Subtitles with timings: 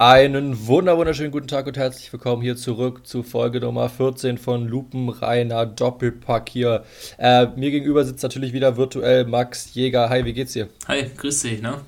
[0.00, 4.68] Einen wunder wunderschönen guten Tag und herzlich willkommen hier zurück zu Folge Nummer 14 von
[4.68, 6.84] Lupenreiner Doppelpack hier.
[7.18, 10.08] Äh, mir gegenüber sitzt natürlich wieder virtuell Max Jäger.
[10.08, 10.68] Hi, wie geht's dir?
[10.86, 11.80] Hi, grüß dich, ne?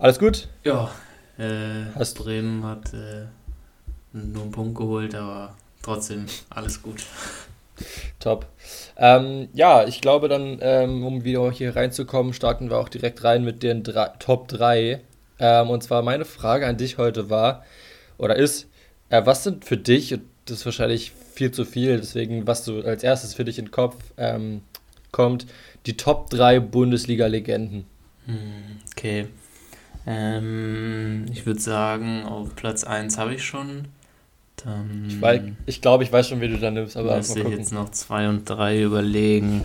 [0.00, 0.48] Alles gut?
[0.64, 0.90] Ja,
[1.38, 3.26] äh, Hast Bremen hat äh,
[4.12, 7.04] nur einen Punkt geholt, aber trotzdem alles gut.
[8.18, 8.46] Top.
[8.96, 13.44] Ähm, ja, ich glaube dann, ähm, um wieder hier reinzukommen, starten wir auch direkt rein
[13.44, 15.02] mit den drei, Top 3
[15.38, 17.64] ähm, und zwar meine Frage an dich heute war,
[18.18, 18.68] oder ist,
[19.10, 23.02] äh, was sind für dich, das ist wahrscheinlich viel zu viel, deswegen, was du als
[23.02, 24.62] erstes für dich in den Kopf ähm,
[25.12, 25.46] kommt,
[25.86, 27.84] die Top 3 Bundesliga-Legenden?
[28.26, 28.36] Hm,
[28.92, 29.26] okay.
[30.06, 33.88] Ähm, ich würde sagen, auf Platz 1 habe ich schon.
[34.56, 37.48] Dann ich, glaube, ich, glaub, ich weiß schon, wie du da nimmst, aber muss ich
[37.48, 39.64] jetzt noch 2 und 3 überlegen.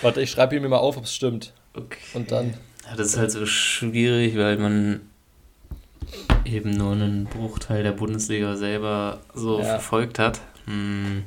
[0.00, 1.52] Warte, ich schreibe mir mal auf, ob es stimmt.
[1.74, 1.98] Okay.
[2.14, 2.54] Und dann.
[2.88, 5.00] Ja, das ist halt so schwierig, weil man
[6.44, 9.64] eben nur einen Bruchteil der Bundesliga selber so ja.
[9.64, 10.40] verfolgt hat.
[10.66, 11.24] Hm.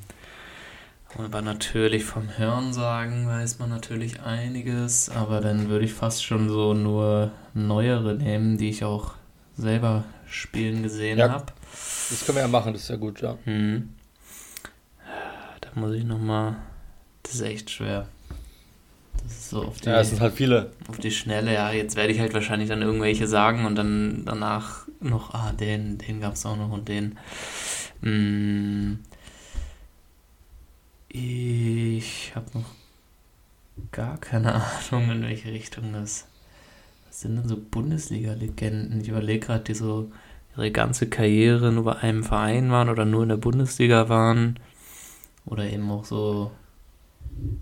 [1.18, 6.74] Aber natürlich vom Hörensagen weiß man natürlich einiges, aber dann würde ich fast schon so
[6.74, 9.14] nur neuere nehmen, die ich auch
[9.56, 11.46] selber spielen gesehen ja, habe.
[11.72, 13.38] Das können wir ja machen, das ist ja gut, ja.
[13.46, 13.94] Hm.
[15.62, 16.58] Da muss ich nochmal.
[17.24, 18.08] Das ist echt schwer.
[19.28, 20.72] So auf die, ja, es sind halt viele.
[20.88, 21.72] Auf die Schnelle, ja.
[21.72, 26.22] Jetzt werde ich halt wahrscheinlich dann irgendwelche sagen und dann danach noch, ah, den, den
[26.22, 27.18] gab es auch noch und den.
[28.02, 29.00] Hm,
[31.10, 32.66] ich habe noch
[33.92, 34.56] gar keine
[34.92, 36.28] Ahnung, in welche Richtung das.
[37.08, 39.02] Was sind denn so Bundesliga-Legenden?
[39.02, 40.12] Ich überlege gerade, die so
[40.56, 44.60] ihre ganze Karriere nur bei einem Verein waren oder nur in der Bundesliga waren.
[45.46, 46.52] Oder eben auch so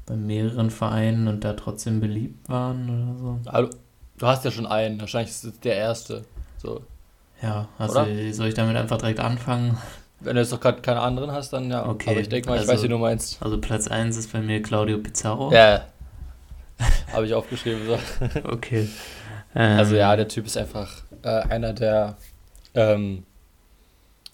[0.06, 3.50] bei mehreren Vereinen und da trotzdem beliebt waren oder so.
[3.50, 3.70] Also,
[4.18, 6.24] du hast ja schon einen, wahrscheinlich ist es der erste.
[6.58, 6.82] So.
[7.42, 8.34] Ja, also oder?
[8.34, 9.78] soll ich damit einfach direkt anfangen?
[10.20, 11.86] Wenn du jetzt doch gerade keine anderen hast, dann ja.
[11.86, 12.12] Okay.
[12.12, 13.42] Aber ich denke mal, ich also, weiß, wie du meinst.
[13.42, 15.52] Also Platz 1 ist bei mir Claudio Pizarro.
[15.52, 15.86] Ja.
[17.12, 17.82] Habe ich aufgeschrieben.
[17.86, 17.98] So.
[18.50, 18.88] okay.
[19.56, 20.90] Ähm, also ja, der Typ ist einfach
[21.24, 22.16] äh, einer der
[22.74, 23.24] ähm,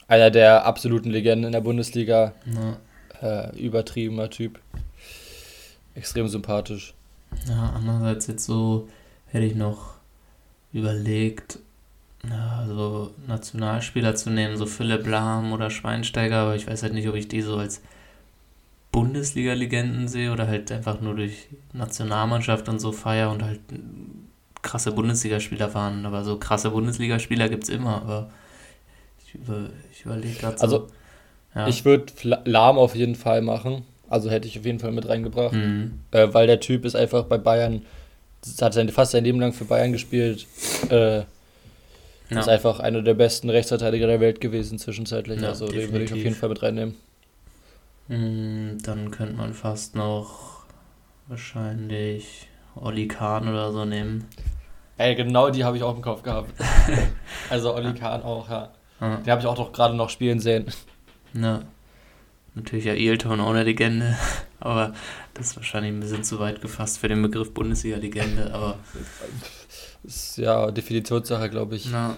[0.08, 2.34] einer der absoluten Legenden in der Bundesliga.
[3.22, 4.60] Äh, übertriebener Typ
[6.00, 6.94] extrem sympathisch.
[7.48, 8.88] Ja, andererseits jetzt so
[9.28, 9.96] hätte ich noch
[10.74, 11.60] überlegt,
[12.28, 17.08] ja, so Nationalspieler zu nehmen, so Philipp Lahm oder Schweinsteiger, aber ich weiß halt nicht,
[17.08, 17.82] ob ich die so als
[18.92, 23.60] Bundesliga-Legenden sehe oder halt einfach nur durch Nationalmannschaft und so feier und halt
[24.62, 26.06] krasse Bundesligaspieler waren.
[26.06, 28.30] Aber so krasse Bundesligaspieler gibt es immer, aber
[29.26, 30.64] ich, über, ich überlege gerade so.
[30.64, 30.88] Also,
[31.56, 31.68] ja.
[31.68, 32.12] ich würde
[32.46, 33.84] Lahm auf jeden Fall machen.
[34.10, 35.54] Also hätte ich auf jeden Fall mit reingebracht.
[35.54, 36.00] Mhm.
[36.12, 37.84] Äh, weil der Typ ist einfach bei Bayern,
[38.62, 40.48] hat sein, fast sein Leben lang für Bayern gespielt.
[40.90, 41.24] Äh,
[42.30, 42.40] ja.
[42.40, 45.42] Ist einfach einer der besten Rechtsverteidiger der Welt gewesen zwischenzeitlich.
[45.42, 45.88] Ja, also definitiv.
[45.88, 46.96] den würde ich auf jeden Fall mit reinnehmen.
[48.08, 50.64] Mhm, dann könnte man fast noch
[51.28, 54.26] wahrscheinlich Olli Kahn oder so nehmen.
[54.98, 56.52] Ey, genau die habe ich auch im Kopf gehabt.
[57.50, 58.72] also Olli Kahn auch, ja.
[59.00, 60.66] Den habe ich auch doch gerade noch spielen sehen.
[61.34, 61.62] Ja.
[62.56, 64.18] Natürlich ja Ailton auch eine Legende,
[64.60, 64.94] aber
[65.34, 68.80] das ist wahrscheinlich ein bisschen zu weit gefasst für den Begriff Bundesliga-Legende, aber.
[70.04, 71.90] Ist ja Definitionssache, glaube ich.
[71.92, 72.16] Na,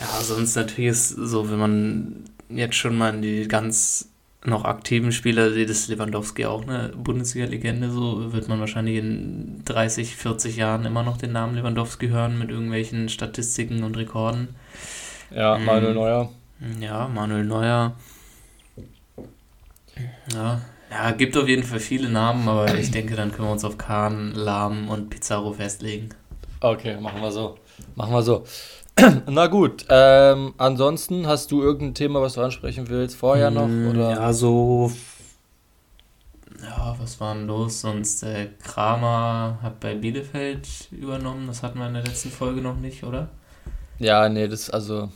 [0.00, 4.08] ja, sonst natürlich ist so, wenn man jetzt schon mal in die ganz
[4.44, 10.16] noch aktiven Spieler sieht, ist Lewandowski auch eine Bundesliga-Legende, so wird man wahrscheinlich in 30,
[10.16, 14.48] 40 Jahren immer noch den Namen Lewandowski hören mit irgendwelchen Statistiken und Rekorden.
[15.34, 16.30] Ja, Manuel Neuer.
[16.78, 17.94] Ja, Manuel Neuer.
[20.32, 20.60] Ja.
[20.90, 23.78] ja, gibt auf jeden Fall viele Namen, aber ich denke, dann können wir uns auf
[23.78, 26.08] Kahn, Lahm und Pizarro festlegen.
[26.60, 27.58] Okay, machen wir so.
[27.94, 28.44] Machen wir so.
[29.26, 33.66] Na gut, ähm, ansonsten hast du irgendein Thema, was du ansprechen willst, vorher noch?
[33.66, 34.10] Mm, oder?
[34.12, 34.92] Ja, so.
[36.62, 37.80] Ja, was war denn los?
[37.80, 42.76] Sonst äh, Kramer hat bei Bielefeld übernommen, das hatten wir in der letzten Folge noch
[42.76, 43.28] nicht, oder?
[43.98, 45.10] Ja, nee, das also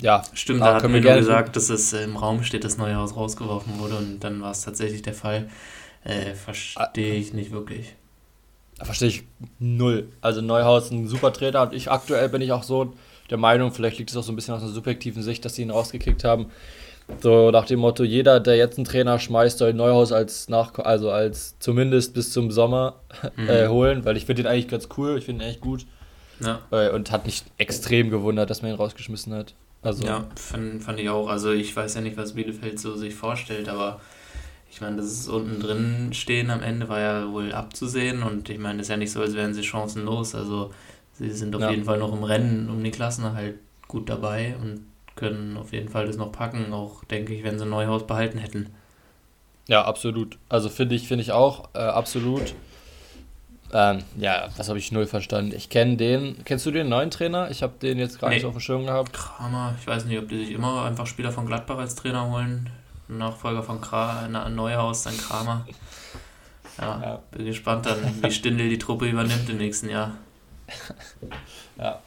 [0.00, 3.78] ja, stimmt, da hat mir nur gesagt, dass es im Raum steht, dass Neuhaus rausgeworfen
[3.78, 5.48] wurde und dann war es tatsächlich der Fall.
[6.04, 7.94] Äh, verstehe ich nicht wirklich.
[8.80, 9.24] Verstehe ich
[9.58, 10.08] null.
[10.22, 12.94] Also Neuhaus ist ein super Trainer und ich aktuell bin ich auch so
[13.28, 15.62] der Meinung, vielleicht liegt es auch so ein bisschen aus einer subjektiven Sicht, dass sie
[15.62, 16.50] ihn rausgekickt haben.
[17.20, 21.10] So nach dem Motto, jeder, der jetzt einen Trainer schmeißt, soll Neuhaus als nach, also
[21.10, 23.00] als zumindest bis zum Sommer
[23.36, 23.48] mhm.
[23.48, 25.86] äh, holen, weil ich finde ihn eigentlich ganz cool, ich finde ihn echt gut.
[26.40, 26.60] Ja.
[26.70, 29.54] Äh, und hat mich extrem gewundert, dass man ihn rausgeschmissen hat.
[29.82, 30.04] Also.
[30.04, 31.28] Ja, fand, fand ich auch.
[31.28, 34.00] Also ich weiß ja nicht, was Bielefeld so sich vorstellt, aber
[34.70, 38.58] ich meine, das ist unten drin stehen am Ende war ja wohl abzusehen und ich
[38.58, 40.34] meine, es ist ja nicht so, als wären sie chancenlos.
[40.34, 40.70] Also
[41.14, 41.70] sie sind auf ja.
[41.70, 44.86] jeden Fall noch im Rennen um den Klassenerhalt gut dabei und
[45.16, 48.70] können auf jeden Fall das noch packen, auch denke ich, wenn sie Neuhaus behalten hätten.
[49.66, 50.38] Ja, absolut.
[50.48, 52.54] Also finde ich, finde ich auch, äh, absolut.
[53.72, 55.52] Ähm, ja, was habe ich null verstanden?
[55.54, 56.44] Ich kenne den.
[56.44, 57.50] Kennst du den neuen Trainer?
[57.50, 58.36] Ich habe den jetzt gar nee.
[58.36, 59.12] nicht auf dem Schirm gehabt.
[59.12, 62.68] Kramer, ich weiß nicht, ob die sich immer einfach Spieler von Gladbach als Trainer holen.
[63.08, 65.66] Nachfolger von Kra Neuhaus, dann Kramer.
[66.78, 70.12] Ja, ja, bin gespannt dann, wie Stindel die Truppe übernimmt im nächsten Jahr.
[71.78, 72.00] ja.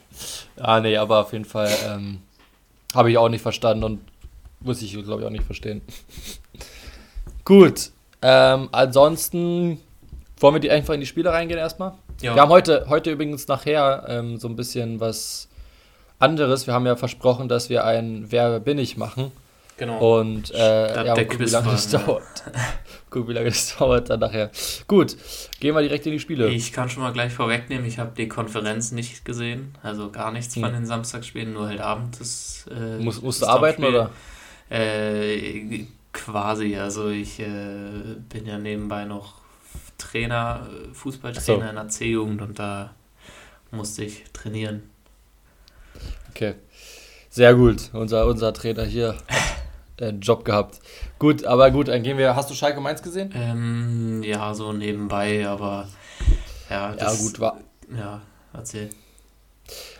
[0.57, 2.21] Ja, nee, aber auf jeden Fall ähm,
[2.93, 4.01] habe ich auch nicht verstanden und
[4.59, 5.81] muss ich, glaube ich, auch nicht verstehen.
[7.45, 7.91] Gut.
[8.21, 9.79] Ähm, ansonsten
[10.43, 11.93] wollen wir die einfach in die Spiele reingehen erstmal?
[12.21, 12.35] Ja.
[12.35, 15.47] Wir haben heute, heute übrigens nachher ähm, so ein bisschen was
[16.19, 16.67] anderes.
[16.67, 19.31] Wir haben ja versprochen, dass wir ein Wer bin ich machen.
[19.77, 20.19] Genau.
[20.19, 22.43] Und äh, ja, guck, wie lange das dauert.
[23.09, 24.51] guck, wie lange das dauert dann nachher.
[24.87, 25.17] Gut,
[25.59, 26.49] gehen wir direkt in die Spiele.
[26.49, 29.73] Ich kann schon mal gleich vorwegnehmen, ich habe die Konferenz nicht gesehen.
[29.81, 30.63] Also gar nichts hm.
[30.63, 32.19] von den Samstagsspielen, nur heute Abend.
[32.19, 34.11] Das, äh, Muss, musst du arbeiten oder?
[34.69, 36.75] Äh, quasi.
[36.75, 37.45] Also ich äh,
[38.29, 39.42] bin ja nebenbei noch
[40.03, 41.69] Trainer, Fußballtrainer so.
[41.69, 42.93] in der C-Jugend und da
[43.71, 44.83] musste ich trainieren.
[46.29, 46.55] Okay.
[47.29, 47.89] Sehr gut.
[47.93, 49.15] Unser, unser Trainer hier
[49.99, 50.79] einen Job gehabt.
[51.19, 52.35] Gut, aber gut, dann gehen wir.
[52.35, 53.31] Hast du Schalke Mainz gesehen?
[53.33, 55.87] Ähm, ja, so nebenbei, aber
[56.69, 57.59] ja, das, ja gut, war.
[57.95, 58.21] Ja,
[58.53, 58.89] erzähl.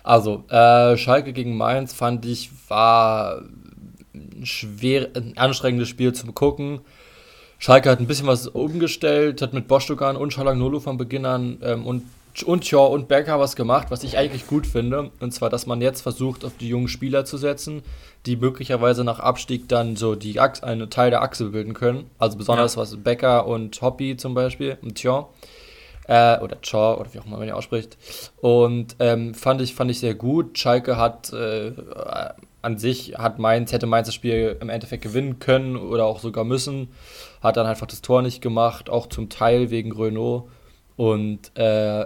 [0.04, 3.42] Also, äh, Schalke gegen Mainz fand ich war
[4.14, 6.82] ein schwer, ein anstrengendes Spiel zum Gucken.
[7.64, 11.88] Schalke hat ein bisschen was umgestellt, hat mit Bostogan und Nolo von Beginn an ähm,
[11.88, 12.04] und
[12.46, 15.12] und Shaw und Becker was gemacht, was ich eigentlich gut finde.
[15.22, 17.82] Und zwar, dass man jetzt versucht, auf die jungen Spieler zu setzen,
[18.26, 22.10] die möglicherweise nach Abstieg dann so die Achse, einen Teil der Achse bilden können.
[22.18, 22.82] Also besonders ja.
[22.82, 25.28] was Becker und Hoppy zum Beispiel und Shaw.
[26.08, 27.98] Äh, oder Chaw, oder wie auch immer man ihn ausspricht.
[28.42, 30.58] Und ähm, fand, ich, fand ich sehr gut.
[30.58, 31.72] Schalke hat äh,
[32.64, 36.46] an sich, hat Mainz, hätte Mainz das Spiel im Endeffekt gewinnen können oder auch sogar
[36.46, 36.88] müssen.
[37.42, 40.46] Hat dann einfach das Tor nicht gemacht, auch zum Teil wegen Renault.
[40.96, 42.06] Und äh,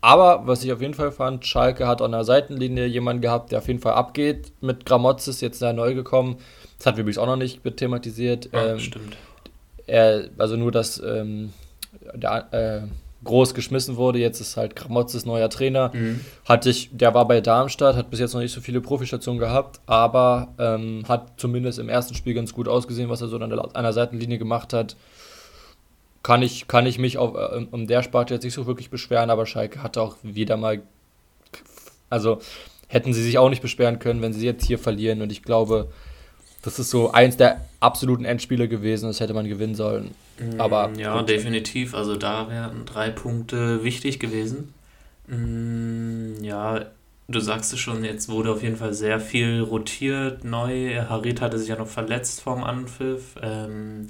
[0.00, 3.58] aber was ich auf jeden Fall fand, Schalke hat an der Seitenlinie jemanden gehabt, der
[3.58, 4.52] auf jeden Fall abgeht.
[4.60, 6.38] Mit Gramotz ist jetzt da neu gekommen.
[6.78, 8.48] Das hat wir übrigens auch noch nicht thematisiert.
[8.52, 9.16] Ja, ähm, stimmt.
[9.86, 11.52] Er, also nur, dass ähm,
[12.14, 12.88] der, äh,
[13.24, 14.18] groß geschmissen wurde.
[14.18, 15.90] Jetzt ist halt Gramotzes neuer Trainer.
[15.94, 16.20] Mhm.
[16.44, 19.80] Hatte ich, der war bei Darmstadt, hat bis jetzt noch nicht so viele Profistationen gehabt,
[19.86, 23.76] aber ähm, hat zumindest im ersten Spiel ganz gut ausgesehen, was er so an der,
[23.76, 24.96] an der Seitenlinie gemacht hat
[26.22, 29.30] kann ich, kann ich mich auf, äh, um der Sparte jetzt nicht so wirklich beschweren,
[29.30, 30.82] aber Schalke hatte auch wieder mal,
[32.10, 32.38] also
[32.88, 35.88] hätten sie sich auch nicht beschweren können, wenn sie jetzt hier verlieren und ich glaube,
[36.62, 40.14] das ist so eins der absoluten Endspiele gewesen, das hätte man gewinnen sollen.
[40.38, 41.28] Mm, aber ja, gut.
[41.28, 41.94] definitiv.
[41.94, 44.72] Also da wären drei Punkte wichtig gewesen.
[45.26, 46.84] Mm, ja,
[47.28, 51.02] du sagst es schon, jetzt wurde auf jeden Fall sehr viel rotiert, neu.
[51.08, 53.34] Harit hatte sich ja noch verletzt vorm Anpfiff.
[53.42, 54.08] Ähm,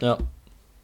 [0.00, 0.18] ja.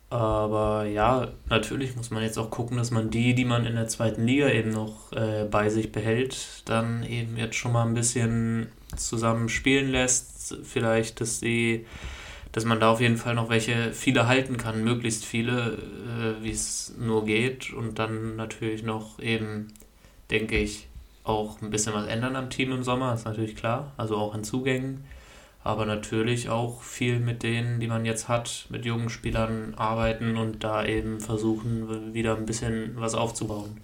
[0.08, 3.88] Aber ja, natürlich muss man jetzt auch gucken, dass man die, die man in der
[3.88, 8.68] zweiten Liga eben noch äh, bei sich behält, dann eben jetzt schon mal ein bisschen
[8.96, 10.56] zusammen spielen lässt.
[10.62, 11.86] Vielleicht, dass sie,
[12.52, 16.52] dass man da auf jeden Fall noch welche, viele halten kann, möglichst viele, äh, wie
[16.52, 17.72] es nur geht.
[17.72, 19.72] Und dann natürlich noch eben,
[20.30, 20.86] denke ich,
[21.24, 23.92] auch ein bisschen was ändern am Team im Sommer, ist natürlich klar.
[23.96, 25.04] Also auch an Zugängen
[25.66, 30.62] aber natürlich auch viel mit denen, die man jetzt hat, mit jungen Spielern arbeiten und
[30.62, 33.80] da eben versuchen, wieder ein bisschen was aufzubauen.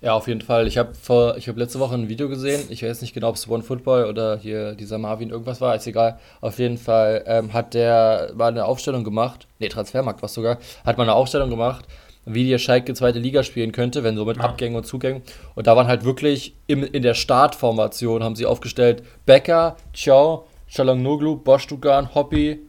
[0.00, 0.66] Ja, auf jeden Fall.
[0.66, 2.62] Ich habe vor, letzte Woche ein Video gesehen.
[2.68, 5.86] Ich weiß nicht genau, ob es One Football oder hier dieser Marvin irgendwas war, ist
[5.86, 6.18] egal.
[6.40, 9.46] Auf jeden Fall ähm, hat der mal eine Aufstellung gemacht.
[9.60, 10.58] Ne, Transfermarkt was sogar.
[10.84, 11.86] Hat mal eine Aufstellung gemacht,
[12.24, 14.42] wie die Schalke zweite Liga spielen könnte, wenn so mit ja.
[14.42, 15.22] Abgängen und Zugängen.
[15.54, 21.44] Und da waren halt wirklich im, in der Startformation haben sie aufgestellt Becker, Ciao, Çalhanoğlu,
[21.44, 22.60] Bostugan, Hoppy,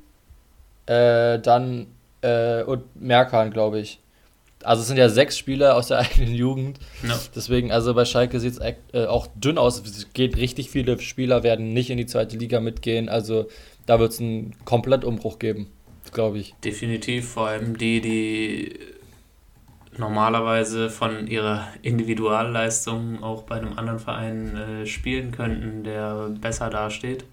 [0.88, 1.88] äh, dann
[2.22, 4.00] äh, und Merkan, glaube ich.
[4.64, 6.80] Also es sind ja sechs Spieler aus der eigenen Jugend.
[7.02, 7.14] No.
[7.36, 9.80] Deswegen, also bei Schalke sieht es äh, auch dünn aus.
[9.80, 13.10] Es geht richtig viele Spieler werden nicht in die zweite Liga mitgehen.
[13.10, 13.48] Also
[13.86, 15.68] da wird es einen Komplettumbruch geben,
[16.12, 16.56] glaube ich.
[16.64, 18.80] Definitiv, vor allem die, die
[19.98, 27.26] normalerweise von ihrer Individualleistung auch bei einem anderen Verein äh, spielen könnten, der besser dasteht.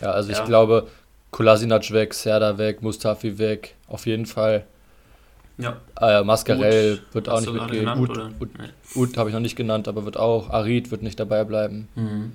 [0.00, 0.38] Ja, also ja.
[0.38, 0.88] ich glaube,
[1.30, 4.64] Kolasinac weg, Serda weg, Mustafi weg, auf jeden Fall.
[5.58, 5.76] Ja.
[6.00, 7.88] Äh, Mascarell Ut, wird auch nicht mitgehen.
[7.88, 8.50] Ut, Ut,
[8.96, 10.50] Ut habe ich noch nicht genannt, aber wird auch.
[10.50, 11.88] Arid wird nicht dabei bleiben.
[11.94, 12.32] Mhm.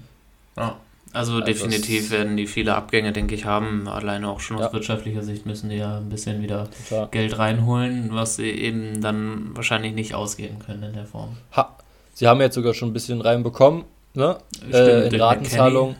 [0.57, 0.77] Ja.
[1.12, 3.88] Also, also definitiv werden die viele Abgänge, denke ich, haben.
[3.88, 4.74] Alleine auch schon aus ja.
[4.74, 7.07] wirtschaftlicher Sicht müssen die ja ein bisschen wieder Total.
[7.10, 11.38] Geld reinholen, was sie eben dann wahrscheinlich nicht ausgeben können in der Form.
[11.55, 11.77] Ha.
[12.13, 14.38] Sie haben jetzt sogar schon ein bisschen reinbekommen ne?
[14.72, 15.95] Äh, in Ratenzahlung.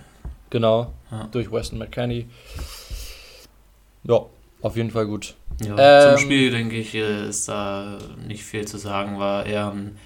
[0.50, 0.92] Genau.
[1.16, 1.28] Ja.
[1.32, 2.28] Durch Weston McKenney.
[4.04, 4.26] Ja,
[4.62, 5.36] auf jeden Fall gut.
[5.64, 9.18] Ja, ähm, zum Spiel, denke ich, ist da nicht viel zu sagen.
[9.20, 9.98] War eher ein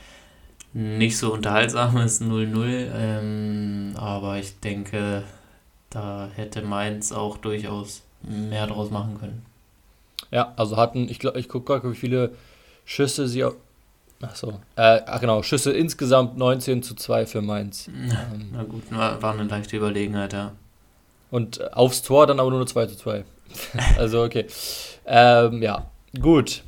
[0.74, 2.92] nicht so unterhaltsames 0-0.
[2.94, 5.24] Ähm, aber ich denke,
[5.90, 9.46] da hätte Mainz auch durchaus mehr draus machen können.
[10.32, 12.32] Ja, also hatten, ich glaube, ich gucke gerade, wie viele
[12.86, 13.46] Schüsse sie.
[14.22, 17.88] Achso, äh, ach genau, Schüsse insgesamt 19 zu 2 für Mainz.
[17.88, 20.52] Ähm, Na gut, war, war eine leichte Überlegenheit, ja.
[21.32, 23.24] Und aufs Tor dann aber nur 2 zu 2.
[23.98, 24.46] also, okay.
[25.06, 26.64] Ähm, ja, gut.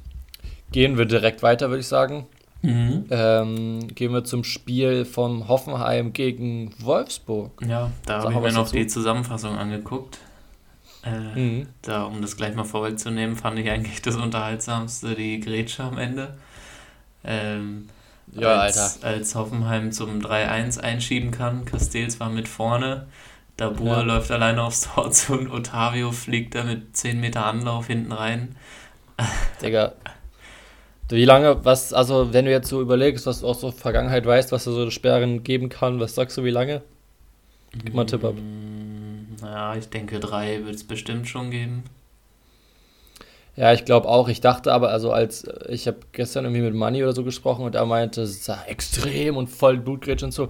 [0.72, 2.28] Gehen wir direkt weiter, würde ich sagen.
[2.62, 3.06] Mhm.
[3.10, 7.52] Ähm, gehen wir zum Spiel von Hoffenheim gegen Wolfsburg.
[7.68, 8.76] Ja, da habe ich mir noch dazu?
[8.76, 10.20] die Zusammenfassung angeguckt.
[11.04, 11.68] Äh, mhm.
[11.82, 16.36] Da, um das gleich mal vorwegzunehmen, fand ich eigentlich das Unterhaltsamste die Grätsche am Ende.
[17.24, 17.88] Ähm,
[18.34, 19.08] ja, als, Alter.
[19.08, 21.66] Als Hoffenheim zum 3-1 einschieben kann.
[21.66, 23.08] Castells war mit vorne.
[23.62, 24.02] Dabur ja.
[24.02, 28.56] läuft alleine aufs Tor zu und Otavio fliegt da mit 10 Meter Anlauf hinten rein.
[29.62, 29.94] Digga.
[31.10, 34.52] Wie lange, was, also wenn du jetzt so überlegst, was du aus der Vergangenheit weißt,
[34.52, 36.82] was da so Sperren geben kann, was sagst du, wie lange?
[37.74, 38.34] Gib mal einen Tipp ab.
[39.42, 41.84] Naja, ich denke, drei wird es bestimmt schon geben.
[43.56, 44.28] Ja, ich glaube auch.
[44.28, 47.76] Ich dachte aber, also als ich habe gestern irgendwie mit Manny oder so gesprochen und
[47.76, 50.50] er meinte, es ist extrem und voll Blutgrätsch und so.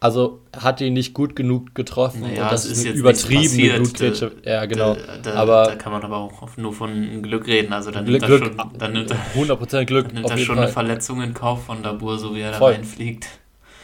[0.00, 4.30] Also hat ihn nicht gut genug getroffen naja, und das, ist übertriebene Blutgrätsche.
[4.44, 4.94] Ja, genau.
[4.94, 7.72] Da, da, aber da kann man aber auch nur von Glück reden.
[7.72, 10.06] Also dann Glück, nimmt er schon, dann nimmt er, 100% Glück.
[10.06, 10.64] Dann nimmt er schon Fall.
[10.64, 13.26] eine Verletzung in Kauf von Dabur, so wie er da reinfliegt.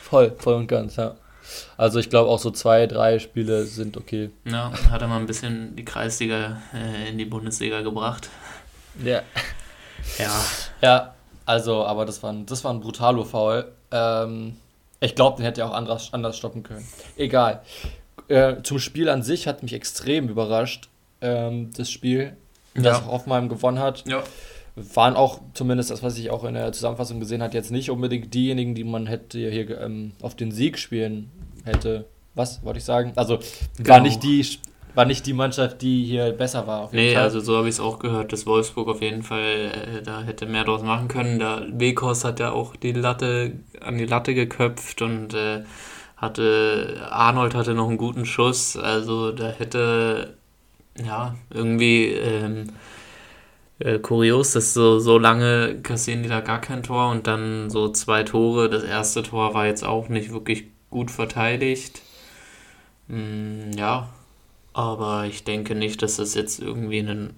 [0.02, 1.16] Voll, voll und ganz, ja.
[1.76, 4.30] Also ich glaube auch so zwei, drei Spiele sind okay.
[4.44, 8.30] Ja, hat er mal ein bisschen die Kreisliga äh, in die Bundesliga gebracht.
[9.04, 9.22] Ja.
[10.18, 10.30] Ja.
[10.80, 11.14] Ja,
[11.46, 13.72] also, aber das war ein, das war ein brutalo Foul.
[13.90, 14.56] Ähm,
[15.04, 16.86] ich glaube, den hätte er auch anders, anders stoppen können.
[17.16, 17.62] Egal.
[18.28, 20.88] Äh, zum Spiel an sich hat mich extrem überrascht,
[21.20, 22.36] ähm, das Spiel,
[22.74, 23.06] das ja.
[23.06, 24.04] Hoffenheim gewonnen hat.
[24.08, 24.22] Ja.
[24.76, 28.34] Waren auch, zumindest das, was ich auch in der Zusammenfassung gesehen habe, jetzt nicht unbedingt
[28.34, 31.30] diejenigen, die man hätte hier ähm, auf den Sieg spielen
[31.64, 32.06] hätte.
[32.34, 33.12] Was wollte ich sagen?
[33.14, 33.38] Also
[33.76, 33.90] genau.
[33.90, 34.44] war nicht die
[34.94, 36.82] war nicht die Mannschaft, die hier besser war.
[36.82, 37.24] Auf jeden nee, Fall.
[37.24, 40.46] also so habe ich es auch gehört, dass Wolfsburg auf jeden Fall äh, da hätte
[40.46, 41.38] mehr draus machen können.
[41.38, 45.64] Da Bekos hat ja auch die Latte an die Latte geköpft und äh,
[46.16, 48.76] hatte Arnold hatte noch einen guten Schuss.
[48.76, 50.34] Also da hätte
[51.04, 52.68] ja irgendwie ähm,
[53.80, 57.90] äh, kurios, dass so, so lange kassieren die da gar kein Tor und dann so
[57.90, 58.70] zwei Tore.
[58.70, 62.02] Das erste Tor war jetzt auch nicht wirklich gut verteidigt.
[63.08, 64.08] Mm, ja,
[64.74, 67.34] aber ich denke nicht, dass das jetzt irgendwie ein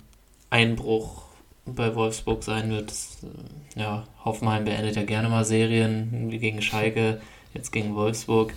[0.51, 1.23] Einbruch
[1.67, 2.91] bei Wolfsburg sein wird.
[2.91, 7.21] Das, äh, ja, Hoffenheim beendet ja gerne mal Serien, wie gegen Schalke,
[7.55, 8.55] jetzt gegen Wolfsburg.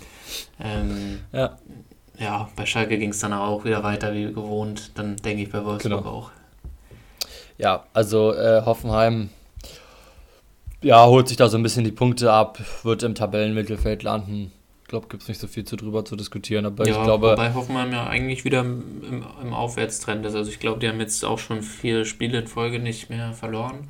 [0.59, 1.57] Ähm, ja.
[2.17, 4.91] ja, bei Schalke ging es dann auch wieder weiter wie gewohnt.
[4.95, 6.09] Dann denke ich bei Wolfsburg genau.
[6.09, 6.31] auch.
[7.57, 9.29] Ja, also äh, Hoffenheim
[10.81, 14.53] ja, holt sich da so ein bisschen die Punkte ab, wird im Tabellenmittelfeld landen
[14.89, 16.65] glaube, gibt es nicht so viel zu drüber zu diskutieren.
[16.65, 17.31] Aber ja, ich glaube.
[17.31, 20.36] Wobei Hoffenheim ja eigentlich wieder im, im Aufwärtstrend ist.
[20.36, 23.88] Also ich glaube, die haben jetzt auch schon vier Spiele in Folge nicht mehr verloren.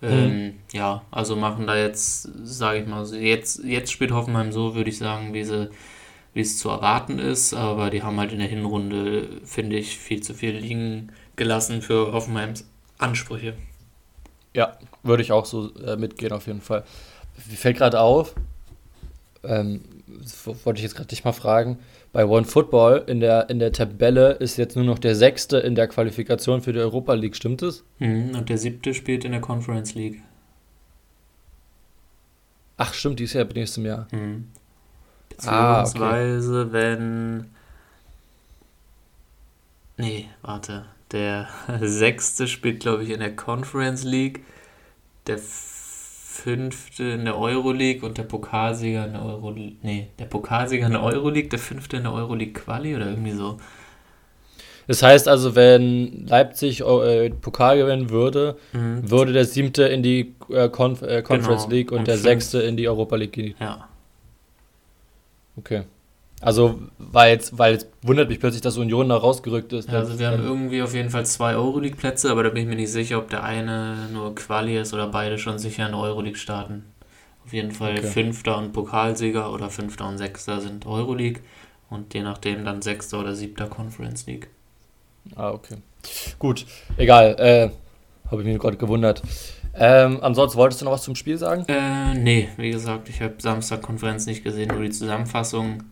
[0.00, 0.08] Mhm.
[0.08, 4.90] Ähm, ja, also machen da jetzt, sage ich mal, jetzt, jetzt spielt Hoffenheim so, würde
[4.90, 5.70] ich sagen, wie, sie,
[6.34, 7.54] wie es zu erwarten ist.
[7.54, 12.12] Aber die haben halt in der Hinrunde, finde ich, viel zu viel liegen gelassen für
[12.12, 12.64] Hoffenheims
[12.98, 13.54] Ansprüche.
[14.54, 16.84] Ja, würde ich auch so äh, mitgehen auf jeden Fall.
[17.48, 18.34] Mir fällt gerade auf,
[19.44, 19.80] ähm,
[20.64, 21.78] wollte ich jetzt gerade dich mal fragen,
[22.12, 25.74] bei One Football in der, in der Tabelle ist jetzt nur noch der Sechste in
[25.74, 27.84] der Qualifikation für die Europa League, stimmt es?
[27.98, 30.22] Mhm, und der Siebte spielt in der Conference League.
[32.76, 34.08] Ach stimmt, die ist ja ab nächstem Jahr.
[34.12, 34.48] Mhm.
[35.28, 36.72] Beziehungsweise, ah, okay.
[36.72, 37.46] wenn...
[39.96, 40.86] Nee, warte.
[41.12, 41.48] Der
[41.80, 44.42] Sechste spielt, glaube ich, in der Conference League.
[45.26, 45.38] Der
[46.32, 49.76] Fünfte in der Euroleague und der Pokalsieger in der Euroleague.
[49.82, 53.58] Nee, der Pokalsieger in der Euroleague, der Fünfte in der Euroleague Quali oder irgendwie so.
[54.86, 59.10] Das heißt also, wenn Leipzig äh, Pokal gewinnen würde, mhm.
[59.10, 61.74] würde der Siebte in die äh, Conf äh, Conference genau.
[61.76, 63.54] League und, und der Sechste in die Europa League gehen.
[63.60, 63.88] Ja.
[65.56, 65.82] Okay.
[66.42, 69.88] Also, weil jetzt, weil jetzt wundert mich plötzlich, dass Union da rausgerückt ist.
[69.88, 72.74] Ja, also wir haben irgendwie auf jeden Fall zwei Euroleague-Plätze, aber da bin ich mir
[72.74, 76.36] nicht sicher, ob der eine nur Quali ist oder beide schon sicher in der Euroleague
[76.36, 76.84] starten.
[77.46, 78.08] Auf jeden Fall okay.
[78.08, 81.42] Fünfter und Pokalsieger oder Fünfter und Sechster sind Euroleague
[81.90, 84.48] und je nachdem dann Sechster oder Siebter Conference League.
[85.36, 85.76] Ah, okay.
[86.40, 87.36] Gut, egal.
[87.38, 87.70] Äh,
[88.30, 89.22] Habe ich mich gerade gewundert.
[89.74, 91.64] Ähm, ansonsten wolltest du noch was zum Spiel sagen?
[91.68, 95.84] Äh, nee, wie gesagt, ich habe Samstag Konferenz nicht gesehen, nur die Zusammenfassung.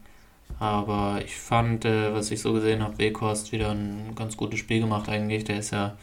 [0.59, 4.81] Aber ich fand, äh, was ich so gesehen habe, Weghorst wieder ein ganz gutes Spiel
[4.81, 5.45] gemacht eigentlich.
[5.45, 5.97] Der ist ja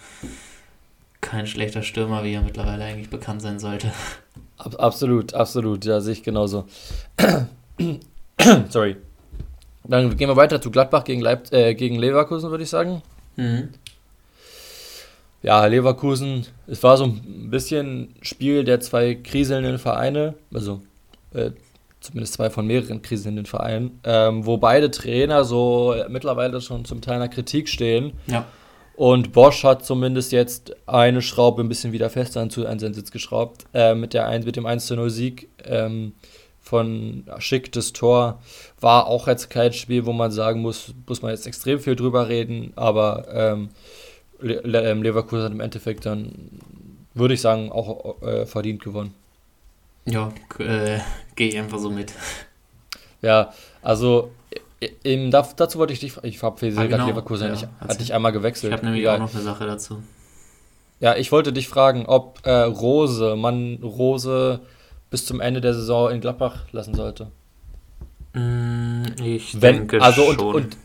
[1.22, 3.92] kein schlechter Stürmer, wie er mittlerweile eigentlich bekannt sein sollte.
[4.58, 6.66] absolut, absolut, ja, sehe ich genauso.
[8.70, 8.96] Sorry.
[9.84, 13.02] Dann gehen wir weiter zu Gladbach gegen, Leip äh, gegen Leverkusen, würde ich sagen.
[13.36, 13.70] Mhm.
[15.44, 20.82] Ja, Leverkusen, es war so ein bisschen Spiel der zwei kriselnden Vereine, also
[21.34, 21.52] äh,
[22.08, 27.16] zumindest zwei von mehreren kriselnden Vereinen, ähm, wo beide Trainer so mittlerweile schon zum Teil
[27.16, 28.14] einer Kritik stehen.
[28.28, 28.46] Ja.
[28.96, 33.66] Und Bosch hat zumindest jetzt eine Schraube ein bisschen wieder fester an seinen Sitz geschraubt,
[33.74, 36.14] äh, mit, der 1, mit dem 1-0-Sieg ähm,
[36.60, 38.42] von Schick, das Tor,
[38.80, 42.28] war auch jetzt kein Spiel, wo man sagen muss, muss man jetzt extrem viel drüber
[42.28, 43.70] reden, aber ähm,
[44.42, 46.32] ähm, Leverkusen hat im Endeffekt dann,
[47.14, 49.14] würde ich sagen, auch äh, verdient gewonnen.
[50.08, 51.00] Ja, äh,
[51.36, 52.14] gehe ich einfach so mit.
[53.22, 54.32] Ja, also
[55.04, 57.08] in, dazu wollte ich dich, ich habe für ah, genau.
[57.08, 58.72] Leverkusen ja, nicht, hatte ich einmal gewechselt.
[58.72, 59.16] Ich habe nämlich Egal.
[59.16, 60.04] auch noch eine Sache dazu.
[61.00, 64.62] Ja, ich wollte dich fragen, ob äh, Rose, man Rose
[65.10, 67.32] bis zum Ende der Saison in Gladbach lassen sollte.
[68.34, 70.40] Mm, ich Wenn, denke also schon.
[70.40, 70.78] Und, und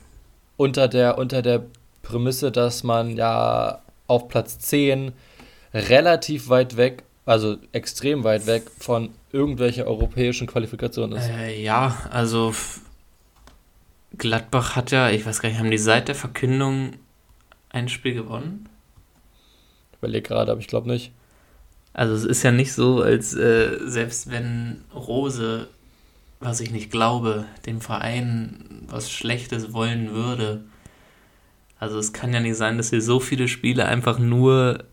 [0.56, 1.64] unter der, unter der
[2.02, 5.12] Prämisse, dass man ja auf Platz 10
[5.74, 11.28] relativ weit weg, also extrem weit weg von irgendwelcher europäischen Qualifikation ist.
[11.28, 12.54] Äh, ja, also
[14.16, 16.94] Gladbach hat ja, ich weiß gar nicht, haben die seit der Verkündung
[17.70, 18.68] ein Spiel gewonnen?
[19.92, 21.12] Ich überlege gerade, aber ich glaube nicht.
[21.94, 25.68] Also es ist ja nicht so, als äh, selbst wenn Rose,
[26.40, 30.64] was ich nicht glaube, dem Verein was Schlechtes wollen würde,
[31.78, 34.84] also es kann ja nicht sein, dass wir so viele Spiele einfach nur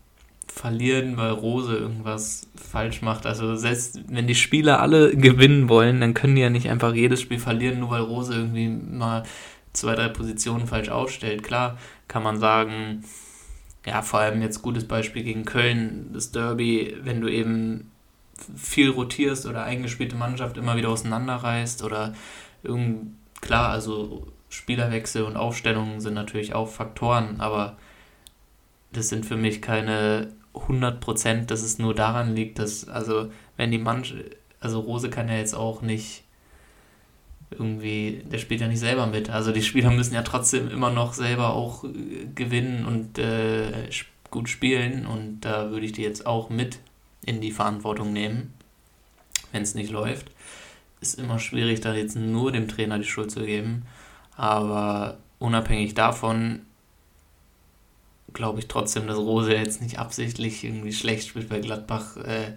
[0.52, 3.26] verlieren, weil Rose irgendwas falsch macht.
[3.26, 7.20] Also selbst wenn die Spieler alle gewinnen wollen, dann können die ja nicht einfach jedes
[7.20, 9.22] Spiel verlieren, nur weil Rose irgendwie mal
[9.72, 11.42] zwei, drei Positionen falsch aufstellt.
[11.42, 11.78] Klar
[12.08, 13.04] kann man sagen,
[13.86, 17.90] ja, vor allem jetzt gutes Beispiel gegen Köln, das Derby, wenn du eben
[18.56, 22.14] viel rotierst oder eingespielte Mannschaft immer wieder auseinanderreißt oder
[22.62, 27.76] irgend, klar, also Spielerwechsel und Aufstellungen sind natürlich auch Faktoren, aber
[28.92, 33.78] das sind für mich keine 100%, dass es nur daran liegt, dass, also, wenn die
[33.78, 34.24] Mannschaft,
[34.60, 36.24] also Rose kann ja jetzt auch nicht
[37.50, 39.30] irgendwie, der spielt ja nicht selber mit.
[39.30, 43.88] Also die Spieler müssen ja trotzdem immer noch selber auch äh, gewinnen und äh,
[44.30, 46.78] gut spielen und da würde ich die jetzt auch mit
[47.26, 48.54] in die Verantwortung nehmen,
[49.52, 50.30] wenn es nicht läuft.
[51.00, 53.86] Ist immer schwierig, da jetzt nur dem Trainer die Schuld zu geben.
[54.36, 56.66] Aber unabhängig davon
[58.32, 62.16] glaube ich trotzdem, dass Rose jetzt nicht absichtlich irgendwie schlecht spielt bei Gladbach.
[62.16, 62.52] Äh,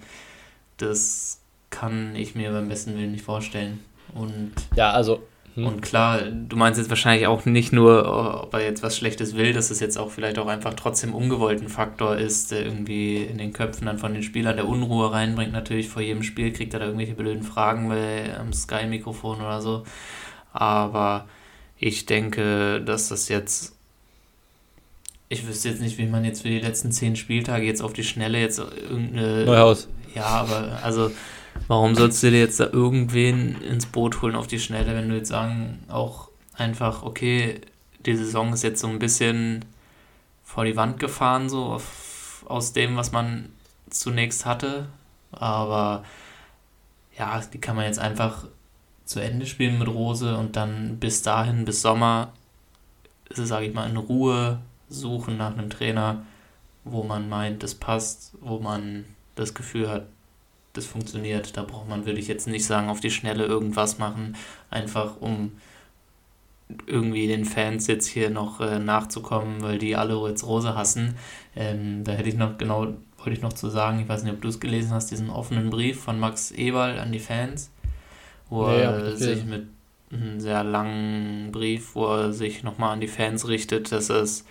[0.78, 3.80] das kann ich mir beim besten Willen nicht vorstellen.
[4.14, 5.24] Und ja, also
[5.56, 5.68] hm.
[5.68, 9.54] und klar, du meinst jetzt wahrscheinlich auch nicht nur, ob er jetzt was Schlechtes will,
[9.54, 13.38] dass es jetzt auch vielleicht auch einfach trotzdem ungewollt ein Faktor ist, der irgendwie in
[13.38, 15.52] den Köpfen dann von den Spielern der Unruhe reinbringt.
[15.52, 19.84] Natürlich vor jedem Spiel kriegt er da irgendwelche blöden Fragen bei, am Sky-Mikrofon oder so.
[20.54, 21.28] Aber
[21.78, 23.73] ich denke, dass das jetzt.
[25.30, 28.04] Ich wüsste jetzt nicht, wie man jetzt für die letzten zehn Spieltage jetzt auf die
[28.04, 29.46] Schnelle jetzt irgendeine.
[29.46, 29.88] Neuhaus.
[30.14, 31.12] Ja, aber also,
[31.68, 35.16] warum sollst du dir jetzt da irgendwen ins Boot holen auf die Schnelle, wenn du
[35.16, 37.62] jetzt sagen, auch einfach, okay,
[38.06, 39.66] die Saison ist jetzt so ein bisschen
[40.44, 43.50] vor die Wand gefahren, so auf, aus dem, was man
[43.90, 44.88] zunächst hatte.
[45.32, 46.04] Aber
[47.18, 48.46] ja, die kann man jetzt einfach
[49.06, 52.34] zu Ende spielen mit Rose und dann bis dahin, bis Sommer,
[53.34, 54.60] sage ich mal, in Ruhe
[54.94, 56.26] suchen nach einem Trainer,
[56.84, 60.08] wo man meint, das passt, wo man das Gefühl hat,
[60.74, 61.56] das funktioniert.
[61.58, 64.36] Da braucht man, würde ich jetzt nicht sagen, auf die Schnelle irgendwas machen,
[64.70, 65.54] einfach um
[66.88, 71.16] irgendwie den Fans jetzt hier noch äh, nachzukommen, weil die alle jetzt Rose hassen.
[71.56, 74.42] Ähm, da hätte ich noch genau, wollte ich noch zu sagen, ich weiß nicht, ob
[74.42, 77.70] du es gelesen hast, diesen offenen Brief von Max Eberl an die Fans
[78.54, 79.68] wo ja, er sich mit
[80.12, 84.46] einem sehr langen Brief, wo er sich nochmal an die Fans richtet, dass es,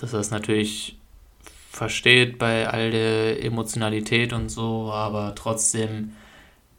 [0.00, 0.98] dass er es natürlich
[1.70, 6.12] versteht bei all der Emotionalität und so, aber trotzdem,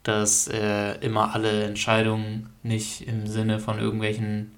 [0.03, 4.51] dass äh, immer alle Entscheidungen nicht im Sinne von irgendwelchen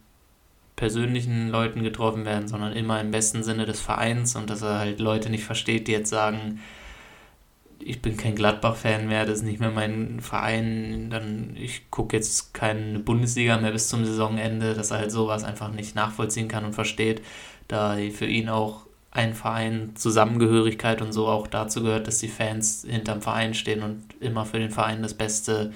[0.76, 5.00] persönlichen Leuten getroffen werden, sondern immer im besten Sinne des Vereins und dass er halt
[5.00, 6.60] Leute nicht versteht, die jetzt sagen,
[7.80, 12.54] ich bin kein Gladbach-Fan mehr, das ist nicht mehr mein Verein, dann ich gucke jetzt
[12.54, 16.74] keine Bundesliga mehr bis zum Saisonende, dass er halt sowas einfach nicht nachvollziehen kann und
[16.74, 17.22] versteht,
[17.68, 22.86] da für ihn auch ein Verein, Zusammengehörigkeit und so auch dazu gehört, dass die Fans
[22.90, 25.72] hinterm Verein stehen und immer für den Verein das Beste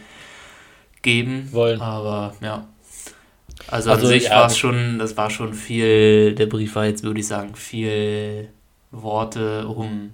[1.03, 1.79] geben wollen.
[1.79, 2.67] Aber ja.
[3.67, 6.85] Also, also an sich ja, war es schon, das war schon viel, der Brief war
[6.85, 8.49] jetzt, würde ich sagen, viel
[8.91, 10.11] Worte um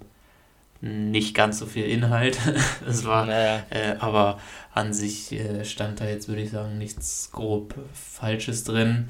[0.81, 2.37] nicht ganz so viel Inhalt.
[2.87, 3.63] Es war, naja.
[3.69, 4.39] äh, aber
[4.73, 9.07] an sich äh, stand da jetzt, würde ich sagen, nichts grob Falsches drin.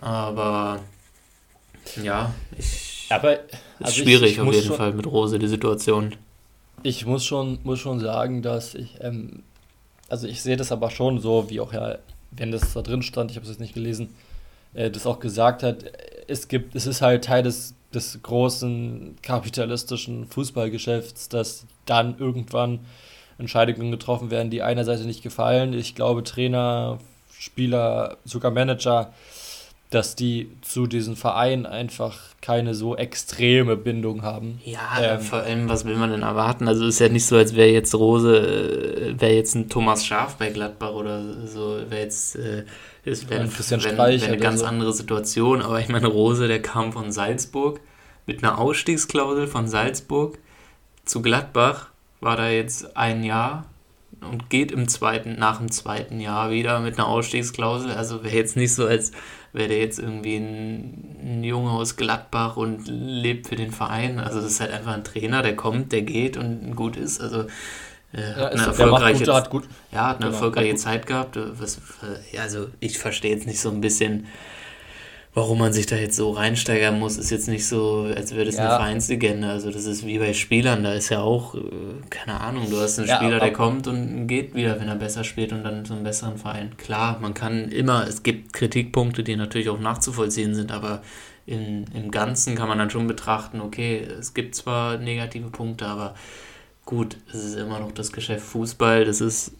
[0.00, 0.80] Aber
[1.96, 3.06] ja, ich.
[3.10, 3.38] Aber
[3.80, 6.14] also ist schwierig ich, ich auf jeden schon, Fall mit Rose die Situation.
[6.82, 9.42] Ich muss schon, muss schon sagen, dass ich, ähm,
[10.08, 11.98] also ich sehe das aber schon so, wie auch ja,
[12.30, 14.14] wenn das da drin stand, ich habe es jetzt nicht gelesen,
[14.74, 15.84] äh, das auch gesagt hat,
[16.26, 22.80] es gibt, es ist halt Teil des, des großen kapitalistischen Fußballgeschäfts, dass dann irgendwann
[23.38, 25.72] Entscheidungen getroffen werden, die einer Seite nicht gefallen.
[25.72, 26.98] Ich glaube, Trainer,
[27.38, 29.12] Spieler, sogar Manager
[29.90, 34.60] dass die zu diesen Vereinen einfach keine so extreme Bindung haben.
[34.64, 36.68] Ja, ähm, vor allem, was will man denn erwarten?
[36.68, 40.36] Also ist ja nicht so, als wäre jetzt Rose, äh, wäre jetzt ein Thomas Schaf
[40.36, 42.64] bei Gladbach oder so, wäre jetzt äh,
[43.04, 44.66] ist wär, Christian wär, wär eine ganz so.
[44.66, 45.62] andere Situation.
[45.62, 47.80] Aber ich meine, Rose, der kam von Salzburg
[48.26, 50.38] mit einer Ausstiegsklausel von Salzburg
[51.06, 51.88] zu Gladbach,
[52.20, 53.64] war da jetzt ein Jahr
[54.20, 57.92] und geht im zweiten, nach dem zweiten Jahr wieder mit einer Ausstiegsklausel.
[57.92, 59.12] Also wäre jetzt nicht so, als
[59.58, 64.18] wäre der jetzt irgendwie ein, ein Junge aus Gladbach und lebt für den Verein.
[64.18, 67.20] Also das ist halt einfach ein Trainer, der kommt, der geht und gut ist.
[67.20, 67.42] Also
[68.12, 71.06] äh, ja, hat eine erfolgreiche, gut, hat gut, ja, hat eine genau, erfolgreiche hat Zeit
[71.06, 71.38] gehabt.
[71.58, 71.78] Was,
[72.40, 74.26] also ich verstehe jetzt nicht so ein bisschen,
[75.38, 78.56] warum man sich da jetzt so reinsteigern muss, ist jetzt nicht so, als wäre das
[78.56, 78.62] ja.
[78.62, 79.48] eine Vereinslegende.
[79.48, 81.60] Also das ist wie bei Spielern, da ist ja auch, äh,
[82.10, 85.22] keine Ahnung, du hast einen ja, Spieler, der kommt und geht wieder, wenn er besser
[85.22, 86.76] spielt und dann zu einem besseren Verein.
[86.76, 91.02] Klar, man kann immer, es gibt Kritikpunkte, die natürlich auch nachzuvollziehen sind, aber
[91.46, 96.14] in, im Ganzen kann man dann schon betrachten, okay, es gibt zwar negative Punkte, aber
[96.88, 99.52] gut, es ist immer noch das Geschäft Fußball, das ist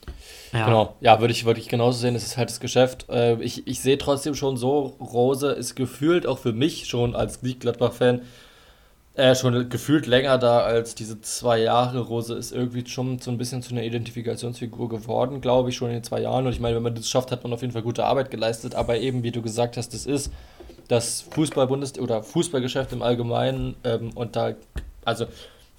[0.51, 0.65] ja.
[0.65, 2.15] Genau, ja, würde ich wirklich genauso sehen.
[2.15, 3.05] Es ist halt das Geschäft.
[3.11, 7.41] Äh, ich, ich sehe trotzdem schon so, Rose ist gefühlt auch für mich schon als
[7.43, 8.23] Gladbach-Fan
[9.13, 12.01] äh, schon gefühlt länger da als diese zwei Jahre.
[12.01, 15.97] Rose ist irgendwie schon so ein bisschen zu einer Identifikationsfigur geworden, glaube ich, schon in
[15.97, 16.47] den zwei Jahren.
[16.47, 18.75] Und ich meine, wenn man das schafft, hat man auf jeden Fall gute Arbeit geleistet.
[18.75, 20.33] Aber eben, wie du gesagt hast, das ist
[20.89, 23.77] das Fußball-Bundes- oder Fußballgeschäft im Allgemeinen.
[23.85, 24.55] Ähm, und da,
[25.05, 25.27] also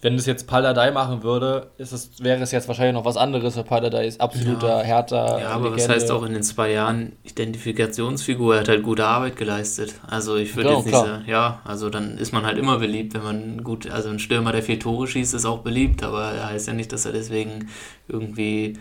[0.01, 3.57] wenn das jetzt Paladei machen würde, ist es, wäre es jetzt wahrscheinlich noch was anderes,
[3.57, 4.83] weil Paladei ist absoluter ja.
[4.83, 5.39] härter.
[5.41, 5.83] Ja, aber Legende.
[5.83, 8.55] was heißt auch in den zwei Jahren Identifikationsfigur?
[8.55, 9.95] Er hat halt gute Arbeit geleistet.
[10.07, 13.23] Also ich würde jetzt nicht sagen, ja, also dann ist man halt immer beliebt, wenn
[13.23, 16.67] man gut, also ein Stürmer, der vier Tore schießt, ist auch beliebt, aber er heißt
[16.67, 17.67] ja nicht, dass er deswegen
[18.07, 18.77] irgendwie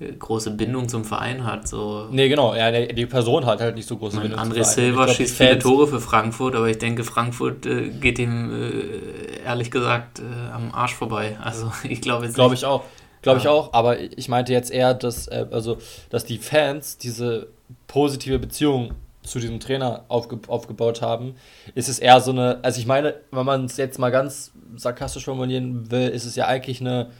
[0.00, 1.66] große Bindung zum Verein hat.
[1.66, 2.06] So.
[2.10, 2.54] Nee, genau.
[2.54, 5.88] Ja, die Person hat halt nicht so große Bindung André Silva glaub, schießt viele Tore
[5.88, 10.94] für Frankfurt, aber ich denke, Frankfurt äh, geht ihm äh, ehrlich gesagt äh, am Arsch
[10.94, 11.36] vorbei.
[11.42, 12.84] Also ich glaube jetzt Glaube ich auch.
[13.22, 13.42] Glaube ja.
[13.42, 15.78] ich auch, aber ich meinte jetzt eher, dass, äh, also,
[16.10, 17.48] dass die Fans diese
[17.88, 21.34] positive Beziehung zu diesem Trainer aufge aufgebaut haben,
[21.74, 25.24] ist es eher so eine, also ich meine, wenn man es jetzt mal ganz sarkastisch
[25.24, 27.10] formulieren will, ist es ja eigentlich eine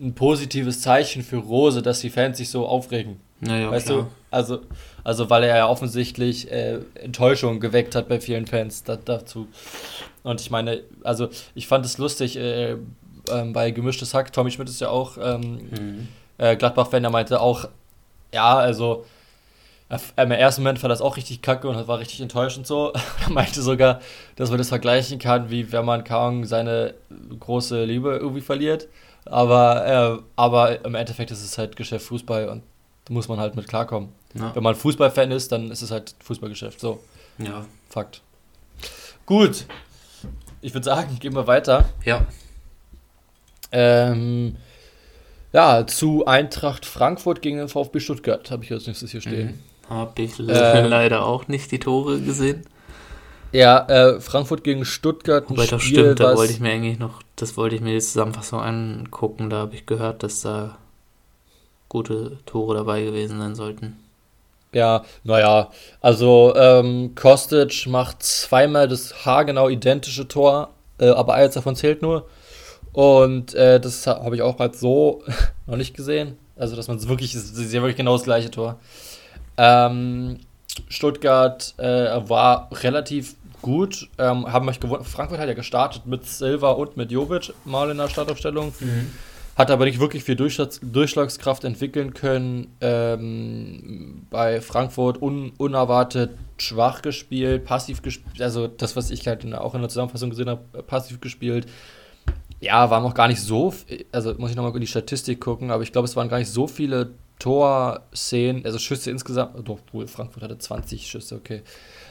[0.00, 3.20] ein positives Zeichen für Rose, dass die Fans sich so aufregen.
[3.40, 3.98] Naja, weißt klar.
[4.02, 4.06] du?
[4.30, 4.60] Also,
[5.04, 9.48] also weil er ja offensichtlich äh, Enttäuschung geweckt hat bei vielen Fans da, dazu.
[10.22, 12.76] Und ich meine, also ich fand es lustig, äh, äh,
[13.52, 16.08] bei Gemischtes Hack, Tommy Schmidt ist ja auch ähm, mhm.
[16.38, 17.68] äh, Gladbach-Fan, der meinte auch,
[18.32, 19.04] ja, also
[20.16, 22.92] im ersten Moment fand er das auch richtig kacke und war richtig enttäuscht und so.
[23.24, 24.00] er meinte sogar,
[24.36, 26.94] dass man das vergleichen kann, wie wenn man kaum seine
[27.40, 28.88] große Liebe irgendwie verliert.
[29.30, 32.62] Aber, äh, aber im Endeffekt ist es halt Geschäft Fußball und
[33.04, 34.10] da muss man halt mit klarkommen.
[34.34, 34.54] Ja.
[34.54, 36.80] Wenn man Fußballfan ist, dann ist es halt Fußballgeschäft.
[36.80, 37.00] So.
[37.38, 37.64] Ja.
[37.88, 38.22] Fakt.
[39.26, 39.66] Gut.
[40.60, 41.88] Ich würde sagen, gehen wir weiter.
[42.04, 42.26] Ja.
[43.70, 44.56] Ähm,
[45.52, 49.46] ja, zu Eintracht Frankfurt gegen den VfB Stuttgart habe ich als nächstes hier stehen.
[49.88, 49.90] Mhm.
[49.90, 52.64] Habe ich äh, leider auch nicht die Tore gesehen.
[53.52, 55.48] Ja, äh, Frankfurt gegen Stuttgart.
[55.48, 58.60] Wobei das stimmt, da wollte ich mir eigentlich noch, das wollte ich mir die Zusammenfassung
[58.60, 59.48] angucken.
[59.48, 60.76] Da habe ich gehört, dass da
[61.88, 63.96] gute Tore dabei gewesen sein sollten.
[64.72, 65.70] Ja, naja,
[66.02, 72.28] also ähm, Kostic macht zweimal das haargenau identische Tor, äh, aber eins davon zählt nur.
[72.92, 75.22] Und äh, das habe ich auch halt so
[75.66, 76.36] noch nicht gesehen.
[76.56, 78.78] Also, dass man es wirklich, es ist ja wirklich genau das gleiche Tor.
[79.56, 80.40] Ähm,
[80.88, 84.08] Stuttgart äh, war relativ gut.
[84.18, 85.04] Ähm, haben euch gewonnen.
[85.04, 88.72] Frankfurt hat ja gestartet mit Silva und mit Jovic mal in der Startaufstellung.
[88.80, 89.10] Mhm.
[89.56, 92.74] hat aber nicht wirklich viel Durchschlags Durchschlagskraft entwickeln können.
[92.80, 99.54] Ähm, bei Frankfurt un unerwartet schwach gespielt, passiv gespielt, also das, was ich halt in,
[99.54, 101.66] auch in der Zusammenfassung gesehen habe, passiv gespielt.
[102.60, 103.72] Ja, war noch gar nicht so,
[104.10, 106.50] also muss ich nochmal in die Statistik gucken, aber ich glaube, es waren gar nicht
[106.50, 111.62] so viele Torszenen, also Schüsse insgesamt, doch, Frankfurt hatte 20 Schüsse, okay.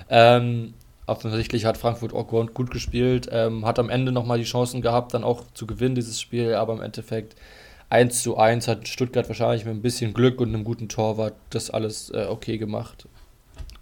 [0.09, 0.73] Ähm,
[1.07, 5.23] offensichtlich hat Frankfurt auch gut gespielt, ähm, hat am Ende nochmal die Chancen gehabt, dann
[5.23, 7.35] auch zu gewinnen, dieses Spiel, aber im Endeffekt
[7.89, 11.69] 1 zu 1 hat Stuttgart wahrscheinlich mit ein bisschen Glück und einem guten Torwart das
[11.69, 13.07] alles äh, okay gemacht.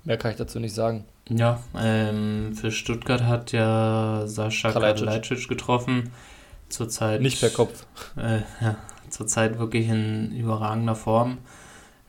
[0.04, 1.06] Mehr kann ich dazu nicht sagen.
[1.30, 6.12] Ja, ähm, für Stuttgart hat ja Sascha Kalajdzic getroffen.
[6.70, 7.22] Zurzeit.
[7.22, 7.86] Nicht per Kopf.
[8.16, 8.78] Äh, ja,
[9.10, 11.40] zurzeit wirklich in überragender Form.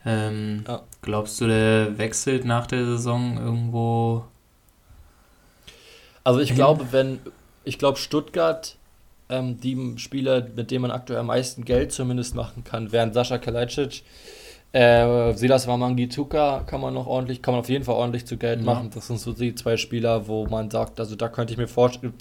[0.05, 0.83] Ähm, ja.
[1.00, 4.24] Glaubst du, der wechselt nach der Saison irgendwo?
[6.27, 6.57] Also ich hin?
[6.57, 7.21] glaube, wenn
[7.62, 8.75] ich glaube Stuttgart
[9.29, 13.39] ähm, die Spieler, mit denen man aktuell am meisten Geld zumindest machen kann, wären Sascha
[13.39, 14.03] Kalajdzic,
[14.73, 18.59] äh, Silas Wamangituka kann man noch ordentlich, kann man auf jeden Fall ordentlich zu Geld
[18.59, 18.67] ja.
[18.67, 18.91] machen.
[18.93, 22.12] Das sind so die zwei Spieler, wo man sagt, also da könnte ich mir vorstellen,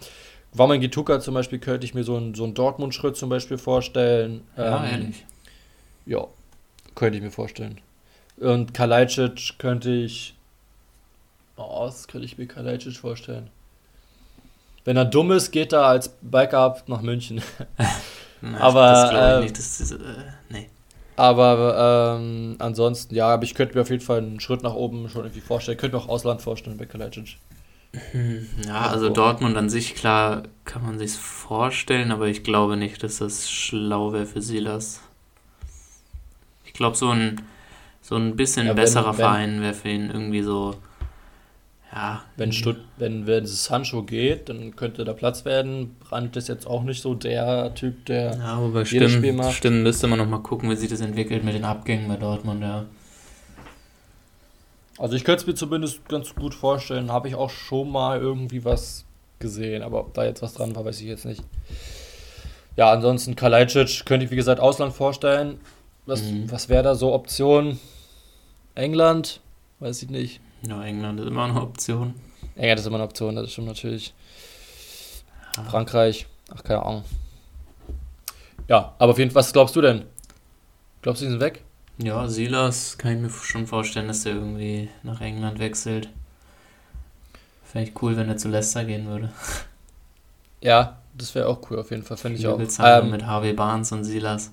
[0.53, 4.41] Wamangituka zum Beispiel könnte ich mir so einen, so einen Dortmund-Schritt zum Beispiel vorstellen.
[4.55, 5.25] Ja, ähm, ehrlich.
[6.05, 6.27] Ja,
[6.93, 7.81] könnte ich mir vorstellen.
[8.37, 10.35] Und Kalajdzic könnte ich.
[11.57, 13.49] Oh, was könnte ich mir Kalajdzic vorstellen?
[14.85, 17.41] Wenn er dumm ist, geht er als Backup nach München.
[18.59, 18.91] Aber.
[18.91, 19.57] Das glaube ich ähm, nicht.
[19.57, 19.97] Das ist, äh,
[20.49, 20.69] nee.
[21.17, 25.07] Aber ähm, ansonsten, ja, aber ich könnte mir auf jeden Fall einen Schritt nach oben
[25.07, 25.75] schon irgendwie vorstellen.
[25.75, 27.37] Ich könnte mir auch Ausland vorstellen bei Kalajdzic.
[28.11, 33.01] Hm, ja, also Dortmund an sich, klar, kann man sich vorstellen, aber ich glaube nicht,
[33.01, 34.99] dass das schlau wäre für Silas.
[36.65, 37.41] Ich glaube, so ein,
[38.01, 40.75] so ein bisschen ja, besserer wenn, Verein wäre für ihn irgendwie so
[41.95, 42.23] ja.
[42.35, 45.95] Wenn, Stutt wenn, wenn Sancho geht, dann könnte da Platz werden.
[46.01, 49.53] Brandt ist jetzt auch nicht so der Typ, der ja, aber jedes stimmt, Spiel macht.
[49.53, 52.85] Stimmt, müsste man nochmal gucken, wie sich das entwickelt mit den Abgängen bei Dortmund, ja.
[54.97, 57.11] Also ich könnte es mir zumindest ganz gut vorstellen.
[57.11, 59.05] Habe ich auch schon mal irgendwie was
[59.39, 61.43] gesehen, aber ob da jetzt was dran war, weiß ich jetzt nicht.
[62.75, 65.59] Ja, ansonsten Kalajdzic könnte ich, wie gesagt, Ausland vorstellen.
[66.05, 66.51] Was, mhm.
[66.51, 67.79] was wäre da so Option?
[68.75, 69.39] England?
[69.79, 70.41] Weiß ich nicht.
[70.67, 72.15] Ja, England ist immer eine Option.
[72.55, 74.13] England ist immer eine Option, das ist schon natürlich.
[75.57, 75.63] Ja.
[75.63, 77.03] Frankreich, ach, keine Ahnung.
[78.67, 80.05] Ja, aber auf jeden Fall, was glaubst du denn?
[81.01, 81.63] Glaubst du, die sind weg?
[81.97, 86.09] Ja, Silas kann ich mir schon vorstellen, dass der irgendwie nach England wechselt.
[87.63, 89.31] Fände ich cool, wenn er zu Leicester gehen würde.
[90.61, 92.59] Ja, das wäre auch cool, auf jeden Fall, fände ich auch.
[92.79, 94.51] Ähm, mit Harvey Barnes und Silas.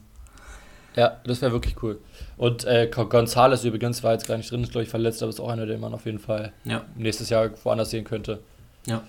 [0.95, 1.99] Ja, das wäre wirklich cool.
[2.43, 5.39] Und äh, Gonzales übrigens war jetzt gar nicht drin, ist glaube ich verletzt, aber ist
[5.39, 6.83] auch einer, den man auf jeden Fall ja.
[6.97, 8.41] nächstes Jahr woanders sehen könnte.
[8.85, 9.05] Ja.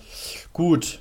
[0.52, 1.00] Gut.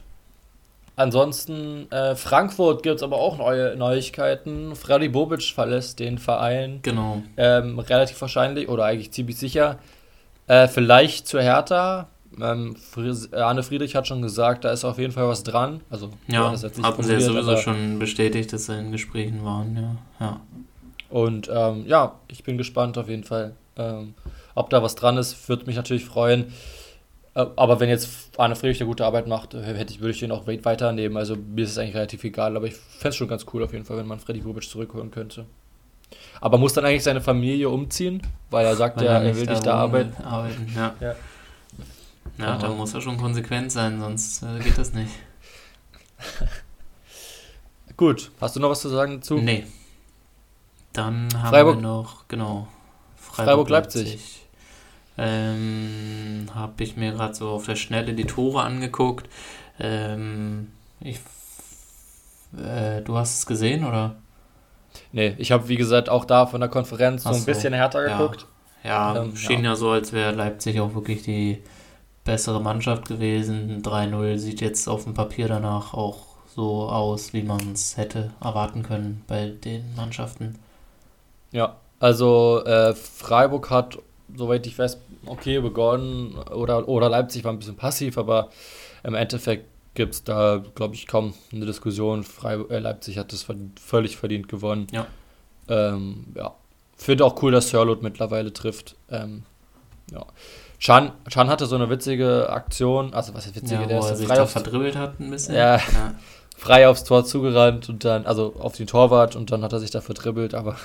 [0.96, 4.76] Ansonsten, äh, Frankfurt gibt es aber auch neue Neuigkeiten.
[4.76, 6.80] Freddy Bobic verlässt den Verein.
[6.82, 7.22] Genau.
[7.38, 9.78] Ähm, relativ wahrscheinlich oder eigentlich ziemlich sicher.
[10.48, 12.08] Äh, vielleicht zu Hertha.
[12.41, 12.76] Ähm,
[13.32, 15.82] Arne Friedrich hat schon gesagt, da ist auf jeden Fall was dran.
[15.91, 19.76] Also, ja, hatten sie ja sowieso schon bestätigt, dass sie in Gesprächen waren.
[20.19, 20.26] Ja.
[20.26, 20.41] ja.
[21.13, 23.54] Und ähm, ja, ich bin gespannt auf jeden Fall.
[23.78, 24.15] Ähm,
[24.56, 26.52] ob da was dran ist, würde mich natürlich freuen.
[27.36, 30.32] Äh, aber wenn jetzt Arne Friedrich eine gute Arbeit macht, hätte ich, würde ich den
[30.32, 31.15] auch weiternehmen.
[31.15, 33.73] Also mir ist es eigentlich relativ egal, aber ich fände es schon ganz cool auf
[33.73, 35.45] jeden Fall, wenn man Freddy Bobic zurückholen könnte.
[36.41, 38.23] Aber muss dann eigentlich seine Familie umziehen?
[38.49, 40.15] Weil er sagt weil ja, er, er will nicht da arbeiten.
[40.23, 40.95] arbeiten ja.
[40.99, 41.15] ja.
[42.39, 45.12] Ja, da muss er schon konsequent sein, sonst äh, geht das nicht.
[47.97, 49.36] Gut, hast du noch was zu sagen dazu?
[49.36, 49.65] Nee.
[50.94, 51.78] Dann haben Freiburg.
[51.78, 52.68] wir noch, genau,
[53.18, 54.10] Freiburg-Leipzig.
[54.10, 54.44] Freiburg
[55.18, 59.30] ähm, Habe ich mir gerade so auf der Schnelle die Tore angeguckt.
[59.80, 61.20] Ähm, ich,
[62.58, 64.16] äh, du hast es gesehen, oder?
[65.12, 68.48] Nee, ich habe, wie gesagt, auch da von der Konferenz so ein bisschen härter geguckt.
[68.84, 69.72] Ja, ähm, schien ja.
[69.72, 71.64] ja so, als wäre Leipzig auch wirklich die
[72.24, 73.82] bessere Mannschaft gewesen.
[73.82, 76.26] 3-0 sieht jetzt auf dem Papier danach auch
[76.56, 80.60] so aus, wie man es hätte erwarten können bei den Mannschaften.
[81.54, 83.98] Ja, also äh, Freiburg hat,
[84.36, 88.50] soweit ich weiß, okay begonnen oder, oder Leipzig war ein bisschen passiv, aber
[89.04, 92.24] im Endeffekt gibt es da, glaube ich, kaum eine Diskussion.
[92.24, 93.46] Freiburg, äh, Leipzig hat das
[93.80, 94.88] völlig verdient gewonnen.
[94.92, 95.08] Ja.
[95.70, 96.54] Ähm, ja.
[96.98, 98.96] Finde auch cool, dass Sörlot mittlerweile trifft.
[99.10, 99.44] Ähm,
[100.12, 100.26] ja.
[100.80, 104.28] Chan, Chan hatte so eine witzige Aktion, also was ist witzige, ja, der ist sich
[104.28, 105.56] frei aufs, verdribbelt hat ein bisschen.
[105.56, 106.16] Ja, ja,
[106.58, 109.92] frei aufs Tor zugerannt und dann, also auf den Torwart und dann hat er sich
[109.92, 110.76] da verdribbelt, aber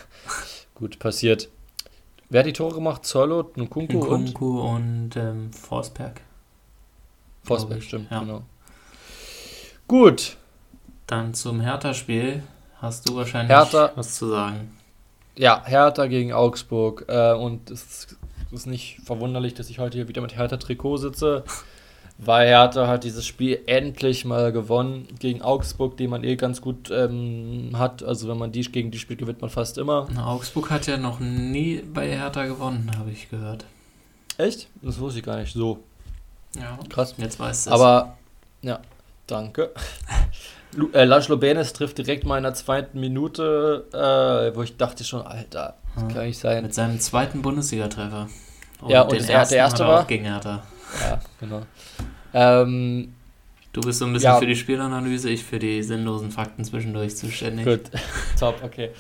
[0.78, 1.48] Gut, passiert.
[2.30, 3.04] Wer hat die Tore gemacht?
[3.04, 6.20] Zorlot, Nkunku, Nkunku und, und ähm, Forsberg.
[7.42, 8.20] Forsberg, stimmt, ja.
[8.20, 8.42] genau.
[9.88, 10.36] Gut.
[11.06, 12.42] Dann zum Hertha-Spiel
[12.76, 14.76] hast du wahrscheinlich Hertha, was zu sagen.
[15.36, 17.06] Ja, Hertha gegen Augsburg.
[17.08, 18.16] Äh, und es
[18.52, 21.44] ist nicht verwunderlich, dass ich heute hier wieder mit Hertha-Trikot sitze,
[22.18, 26.90] weil Hertha hat dieses Spiel endlich mal gewonnen gegen Augsburg, den man eh ganz gut
[26.90, 28.02] ähm, hat.
[28.02, 30.09] Also wenn man die gegen die spielt, gewinnt man fast immer.
[30.12, 33.64] Na, Augsburg hat ja noch nie bei Hertha gewonnen, habe ich gehört.
[34.37, 34.68] Echt?
[34.83, 35.54] Das wusste ich gar nicht.
[35.54, 35.78] So.
[36.57, 36.76] Ja.
[36.88, 37.14] Krass.
[37.18, 37.74] Jetzt weißt du es.
[37.74, 38.16] Aber,
[38.62, 38.81] ja,
[39.28, 39.70] danke.
[40.92, 45.22] äh, Laszlo Benes trifft direkt mal in der zweiten Minute, äh, wo ich dachte schon,
[45.22, 46.12] Alter, das hm.
[46.12, 46.64] kann nicht sein.
[46.64, 48.28] Mit seinem zweiten Bundesliga-Treffer.
[48.88, 50.64] Ja, und den ersten der erste war gegen Hertha.
[51.01, 51.62] Ja, genau.
[52.35, 53.14] Ähm,
[53.72, 54.38] du bist so ein bisschen ja.
[54.38, 57.64] für die Spielanalyse, ich für die sinnlosen Fakten zwischendurch zuständig.
[57.64, 58.01] Gut,
[58.38, 58.90] top, okay.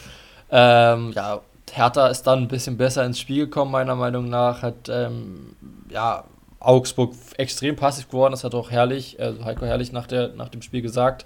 [0.50, 1.40] Ähm, ja,
[1.72, 4.62] Hertha ist dann ein bisschen besser ins Spiel gekommen, meiner Meinung nach.
[4.62, 5.54] Hat, ähm,
[5.90, 6.24] ja,
[6.60, 8.32] Augsburg extrem passiv geworden.
[8.32, 11.24] Das hat auch Herrlich, also Heiko Herrlich nach, der, nach dem Spiel gesagt,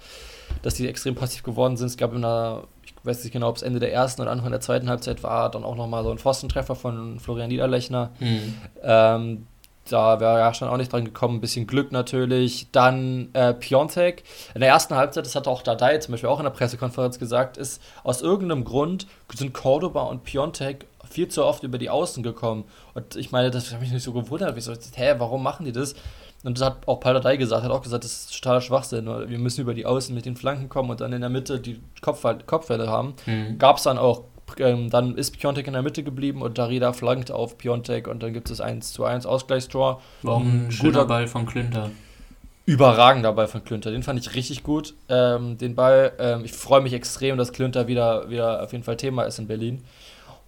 [0.61, 1.87] dass die extrem passiv geworden sind.
[1.87, 4.51] Es gab in der, ich weiß nicht genau, ob es Ende der ersten oder Anfang
[4.51, 8.11] der zweiten Halbzeit war, dann auch nochmal so ein Pfostentreffer von Florian Niederlechner.
[8.19, 8.53] Mhm.
[8.83, 9.47] Ähm,
[9.89, 11.37] da wäre ja schon auch nicht dran gekommen.
[11.37, 12.67] Ein bisschen Glück natürlich.
[12.71, 14.23] Dann äh, Piontek.
[14.53, 17.57] In der ersten Halbzeit, das hat auch Dadai zum Beispiel auch in der Pressekonferenz gesagt,
[17.57, 22.65] ist aus irgendeinem Grund sind Cordoba und Piontek viel zu oft über die Außen gekommen.
[22.93, 24.57] Und ich meine, das hat mich nicht so gewundert.
[24.57, 25.95] Ich so, hä, warum machen die das?
[26.43, 29.05] Und das hat auch Paul Dardai gesagt, hat auch gesagt, das ist totaler Schwachsinn.
[29.05, 31.81] Wir müssen über die Außen mit den Flanken kommen und dann in der Mitte die
[32.01, 33.13] Kopfwelle haben.
[33.25, 33.57] Mhm.
[33.57, 34.23] Gab es dann auch.
[34.57, 38.33] Ähm, dann ist Piontek in der Mitte geblieben und Darida flankt auf Piontek und dann
[38.33, 40.01] gibt es 1 zu 1 Ausgleichstor.
[40.21, 41.91] War ein guter Ball von Klünter.
[42.65, 43.91] Überragender Ball von Klünter.
[43.91, 44.93] Den fand ich richtig gut.
[45.09, 48.97] Ähm, den Ball, ähm, ich freue mich extrem, dass Klünter wieder, wieder auf jeden Fall
[48.97, 49.83] Thema ist in Berlin.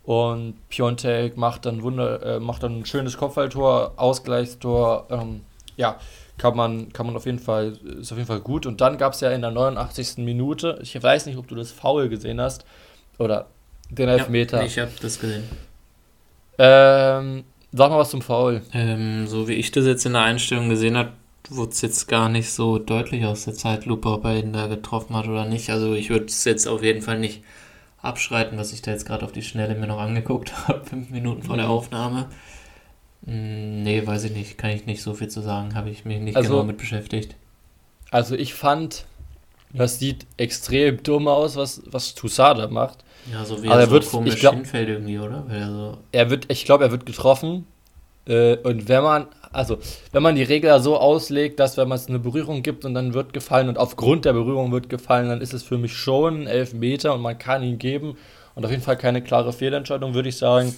[0.04, 5.08] Und Piontek macht dann Wunder, äh, macht dann ein schönes Kopfballtor, Ausgleichstor.
[5.10, 5.42] Ähm,
[5.78, 5.98] ja,
[6.38, 8.66] kann man, kann man auf jeden Fall, ist auf jeden Fall gut.
[8.66, 10.18] Und dann gab es ja in der 89.
[10.18, 12.66] Minute, ich weiß nicht, ob du das Foul gesehen hast,
[13.18, 13.48] oder
[13.90, 14.60] den Elfmeter.
[14.60, 15.44] Ja, ich habe das gesehen.
[16.58, 18.62] Ähm, sag mal was zum Foul.
[18.74, 21.12] Ähm, so wie ich das jetzt in der Einstellung gesehen habe,
[21.50, 25.16] wurde es jetzt gar nicht so deutlich aus der Zeitlupe, ob er ihn da getroffen
[25.16, 25.70] hat oder nicht.
[25.70, 27.44] Also ich würde es jetzt auf jeden Fall nicht
[28.02, 31.44] abschreiten, was ich da jetzt gerade auf die Schnelle mir noch angeguckt habe, fünf Minuten
[31.44, 31.72] vor der mhm.
[31.72, 32.30] Aufnahme.
[33.26, 36.20] Hm, nee, weiß ich nicht, kann ich nicht so viel zu sagen, habe ich mich
[36.20, 37.36] nicht also, genau mit beschäftigt.
[38.12, 39.06] Also ich fand,
[39.78, 43.04] das sieht extrem dumm aus, was, was Tusada macht.
[43.32, 45.46] Ja, so wie er, er so wird, komisch ich glaub, hinfällt irgendwie, oder?
[45.50, 47.66] Er, so er wird, ich glaube, er wird getroffen.
[48.28, 49.78] Äh, und wenn man, also
[50.12, 53.14] wenn man die Regel so auslegt, dass wenn man es eine Berührung gibt und dann
[53.14, 56.74] wird gefallen und aufgrund der Berührung wird gefallen, dann ist es für mich schon elf
[56.74, 58.18] Meter und man kann ihn geben
[58.54, 60.74] und auf jeden Fall keine klare Fehlentscheidung, würde ich sagen.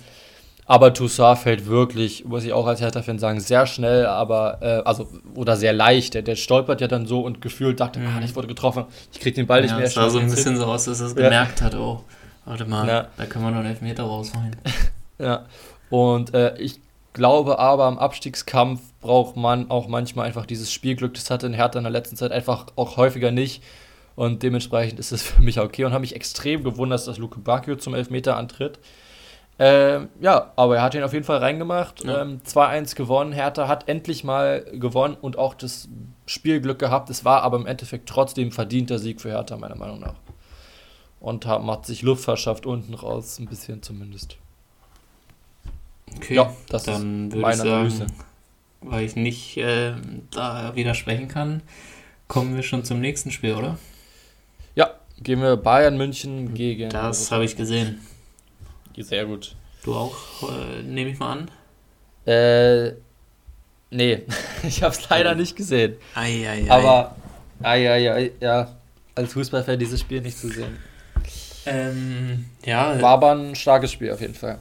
[0.69, 5.07] Aber Toussaint fällt wirklich, muss ich auch als Hertha-Fan sagen, sehr schnell, aber, äh, also,
[5.33, 6.13] oder sehr leicht.
[6.13, 8.07] Der, der, stolpert ja dann so und gefühlt dachte, mhm.
[8.07, 9.85] ah, ich wurde getroffen, ich krieg den Ball nicht ja, mehr.
[9.85, 10.59] Es sah so ein bisschen hin.
[10.59, 11.23] so aus, dass er es ja.
[11.23, 12.03] gemerkt hat, oh,
[12.43, 13.07] warte mal, ja.
[13.15, 14.57] da können wir noch einen Elfmeter rausholen.
[15.19, 15.45] ja,
[15.89, 16.81] und äh, ich
[17.13, 21.13] glaube aber, im Abstiegskampf braucht man auch manchmal einfach dieses Spielglück.
[21.13, 23.63] Das hatte in Hertha in der letzten Zeit einfach auch häufiger nicht.
[24.15, 27.77] Und dementsprechend ist es für mich okay und habe mich extrem gewundert, dass Luke Bacchio
[27.77, 28.79] zum Elfmeter antritt.
[29.59, 32.03] Ähm, ja, aber er hat ihn auf jeden Fall reingemacht.
[32.03, 32.21] Ja.
[32.21, 33.31] Ähm, 2-1 gewonnen.
[33.33, 35.89] Hertha hat endlich mal gewonnen und auch das
[36.27, 37.09] Spielglück gehabt.
[37.09, 40.15] Es war aber im Endeffekt trotzdem verdienter Sieg für Hertha, meiner Meinung nach.
[41.19, 44.37] Und hat, hat sich Luft verschafft unten raus, ein bisschen zumindest.
[46.15, 48.07] Okay, ja, das dann ist meine ich sagen, Analyse.
[48.81, 49.93] Weil ich nicht äh,
[50.31, 51.63] da widersprechen kann,
[52.27, 53.77] kommen wir schon zum nächsten Spiel, oder?
[54.75, 54.91] Ja,
[55.21, 56.89] gehen wir Bayern München gegen.
[56.89, 57.99] Das habe ich gesehen.
[58.97, 59.55] Sehr gut.
[59.83, 60.15] Du auch,
[60.49, 61.51] äh, nehme ich mal an?
[62.25, 62.93] Äh,
[63.91, 64.23] nee,
[64.63, 65.95] ich habe es leider nicht gesehen.
[66.15, 66.71] Ei, ei, ei.
[66.71, 67.15] Aber,
[67.61, 68.75] ei, ei, ei, ja,
[69.15, 70.77] als Fußballfan dieses Spiel nicht zu sehen.
[71.65, 72.99] Ähm, ja.
[73.01, 74.57] War aber ein starkes Spiel auf jeden Fall.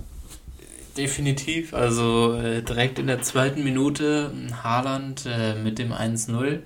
[0.96, 6.61] Definitiv, also äh, direkt in der zweiten Minute Haaland äh, mit dem 1-0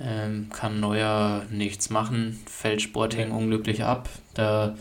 [0.00, 4.08] ähm, kann Neuer nichts machen, fällt Sporting unglücklich ab.
[4.34, 4.76] Da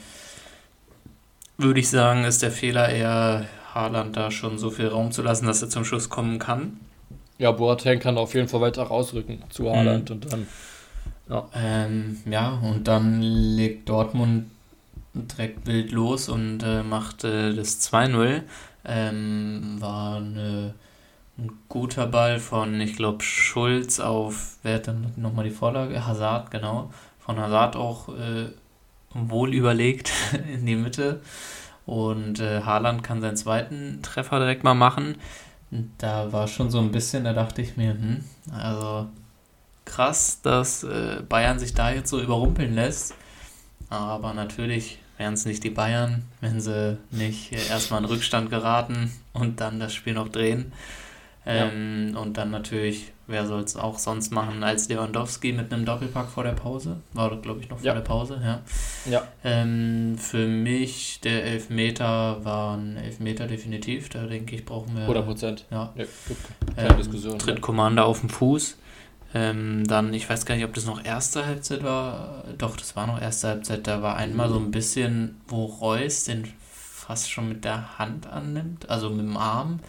[1.60, 5.46] würde ich sagen, ist der Fehler eher Haaland da schon so viel Raum zu lassen,
[5.46, 6.80] dass er zum Schuss kommen kann.
[7.38, 10.16] Ja, Boateng kann auf jeden Fall weiter rausrücken zu Haaland mhm.
[10.16, 10.48] und dann.
[11.30, 11.48] Ja.
[11.54, 14.50] Ähm, ja, und dann legt Dortmund
[15.14, 18.42] direkt wild los und äh, macht äh, das 2-0.
[18.86, 20.74] Ähm, war eine,
[21.38, 26.06] ein guter Ball von, ich glaube, Schulz auf, wer hat dann nochmal die Vorlage?
[26.06, 26.92] Hazard, genau.
[27.20, 28.50] Von Hazard auch äh,
[29.14, 30.12] wohl überlegt
[30.54, 31.22] in die Mitte.
[31.86, 35.16] Und äh, Haaland kann seinen zweiten Treffer direkt mal machen.
[35.98, 39.08] Da war schon so ein bisschen, da dachte ich mir, hm, also
[39.86, 43.16] krass, dass äh, Bayern sich da jetzt so überrumpeln lässt.
[43.90, 49.60] Aber natürlich wären es nicht die Bayern, wenn sie nicht erstmal in Rückstand geraten und
[49.60, 50.72] dann das Spiel noch drehen.
[51.46, 52.20] Ähm, ja.
[52.20, 56.44] Und dann natürlich, wer soll es auch sonst machen als Lewandowski mit einem Doppelpack vor
[56.44, 56.98] der Pause?
[57.14, 57.94] War das, glaube ich, noch vor ja.
[57.94, 58.62] der Pause, ja.
[59.10, 59.28] ja.
[59.44, 64.10] Ähm, für mich, der Elfmeter war ein Elfmeter definitiv.
[64.10, 65.04] Da denke ich, brauchen wir.
[65.04, 65.66] 100 Prozent.
[65.72, 65.94] Ja.
[65.96, 66.06] ja
[66.76, 67.40] keine ähm, Diskussion.
[67.40, 68.78] Tritt Commander auf dem Fuß.
[69.34, 72.44] Ähm, dann, ich weiß gar nicht, ob das noch erste Halbzeit war.
[72.58, 73.86] Doch, das war noch erste Halbzeit.
[73.88, 76.48] Da war einmal so ein bisschen, wo Reus den
[77.10, 79.80] fast schon mit der Hand annimmt, also mit dem Arm.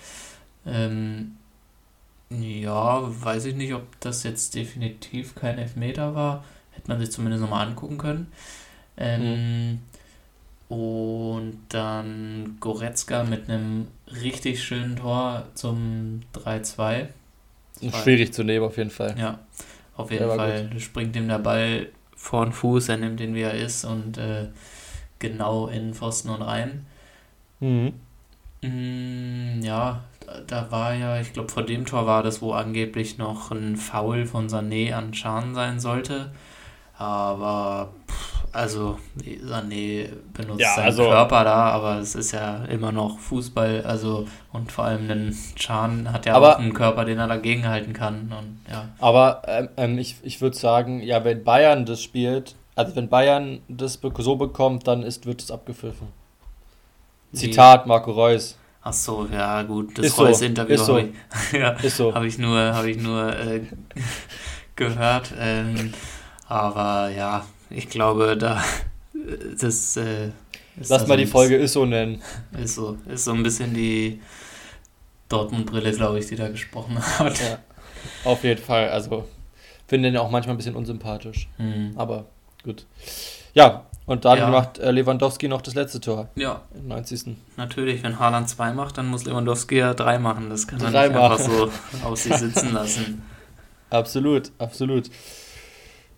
[0.67, 1.37] Ähm,
[2.31, 6.45] ja, weiß ich nicht, ob das jetzt definitiv kein Elfmeter war.
[6.71, 8.29] Hätte man sich zumindest nochmal angucken können.
[8.97, 9.79] Ähm, mhm.
[10.69, 13.89] Und dann Goretzka mit einem
[14.23, 17.09] richtig schönen Tor zum 3-2.
[18.03, 19.17] Schwierig zu nehmen, auf jeden Fall.
[19.19, 19.41] Ja,
[19.97, 20.69] auf jeden Fall.
[20.69, 20.81] Gut.
[20.81, 24.49] Springt ihm der Ball vor den Fuß, er nimmt ihn, wie er ist und äh,
[25.19, 26.87] genau in Pfosten und rein.
[27.59, 27.95] Mhm.
[28.63, 30.05] Mm, ja,
[30.47, 34.27] da war ja, ich glaube, vor dem Tor war das, wo angeblich noch ein Foul
[34.27, 36.31] von Sané an Schan sein sollte.
[36.97, 42.93] Aber, pff, also, Sané benutzt ja, seinen also, Körper da, aber es ist ja immer
[42.93, 43.83] noch Fußball.
[43.87, 47.67] Also, und vor allem ein Schan hat ja aber, auch einen Körper, den er dagegen
[47.67, 48.33] halten kann.
[48.39, 48.89] Und, ja.
[48.99, 53.61] Aber ähm, ähm ich, ich würde sagen, ja, wenn Bayern das spielt, also wenn Bayern
[53.69, 56.09] das so bekommt, dann ist, wird es abgepfiffen.
[57.33, 58.59] Zitat Marco Reus.
[58.83, 60.95] Ach so, ja gut, das Reus-Interview so.
[60.97, 62.15] habe ich, ja, so.
[62.15, 63.61] hab ich nur, hab ich nur äh,
[64.77, 65.33] gehört.
[65.39, 65.93] Ähm,
[66.47, 68.63] aber ja, ich glaube, da
[69.61, 70.31] das äh,
[70.89, 72.23] Lass mal die Folge ist so nennen.
[72.59, 74.21] Ist so, ist so ein bisschen die
[75.29, 77.39] Dortmund-Brille, glaube ich, die da gesprochen hat.
[77.39, 77.59] Ja,
[78.25, 78.89] auf jeden Fall.
[78.89, 79.27] Also
[79.87, 81.49] finde den auch manchmal ein bisschen unsympathisch.
[81.59, 81.93] Mhm.
[81.97, 82.27] Aber
[82.63, 82.87] gut.
[83.53, 84.51] Ja, und dann ja.
[84.51, 86.31] macht äh, Lewandowski noch das letzte Tor.
[86.35, 86.63] Ja.
[86.75, 87.37] Im 90.
[87.57, 90.51] Natürlich, wenn Haaland 2 macht, dann muss Lewandowski ja 3 machen.
[90.51, 91.33] Das kann man nicht machen.
[91.33, 91.71] einfach so
[92.05, 93.23] auf sich sitzen lassen.
[93.91, 95.11] Absolut, absolut.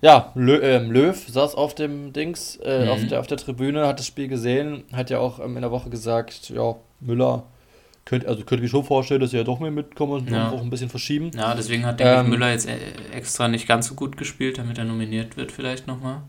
[0.02, 2.90] Ja, Lö äh, Löw saß auf dem Dings, äh, mhm.
[2.90, 5.70] auf, der, auf der Tribüne, hat das Spiel gesehen, hat ja auch ähm, in der
[5.70, 7.44] Woche gesagt, ja, Müller
[8.04, 10.50] könnte, also könnte ich schon vorstellen, dass er ja doch mehr mitkommt und ja.
[10.50, 11.30] auch ein bisschen verschieben.
[11.34, 12.76] Ja, deswegen hat ähm, Müller jetzt äh,
[13.14, 16.20] extra nicht ganz so gut gespielt, damit er nominiert wird vielleicht nochmal.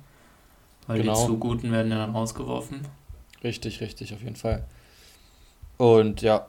[0.88, 1.14] Weil genau.
[1.14, 2.82] die zu Guten werden ja dann rausgeworfen.
[3.44, 4.66] Richtig, richtig, auf jeden Fall.
[5.78, 6.48] Und ja,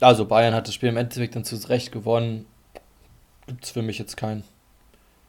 [0.00, 2.46] also Bayern hat das Spiel im Endeffekt dann zu Recht gewonnen.
[3.46, 4.44] Gibt es für mich jetzt keinen.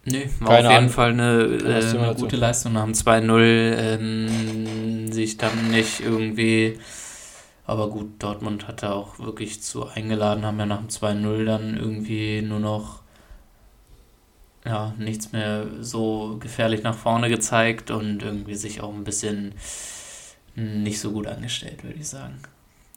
[0.05, 3.41] Nee, war Keine auf jeden An Fall eine, äh, eine gute Leistung nach dem 2-0.
[3.77, 6.79] Ähm, sich dann nicht irgendwie.
[7.65, 11.75] Aber gut, Dortmund hat da auch wirklich zu eingeladen, haben ja nach dem 2-0 dann
[11.75, 13.01] irgendwie nur noch
[14.67, 19.53] ja, nichts mehr so gefährlich nach vorne gezeigt und irgendwie sich auch ein bisschen
[20.55, 22.39] nicht so gut angestellt, würde ich sagen.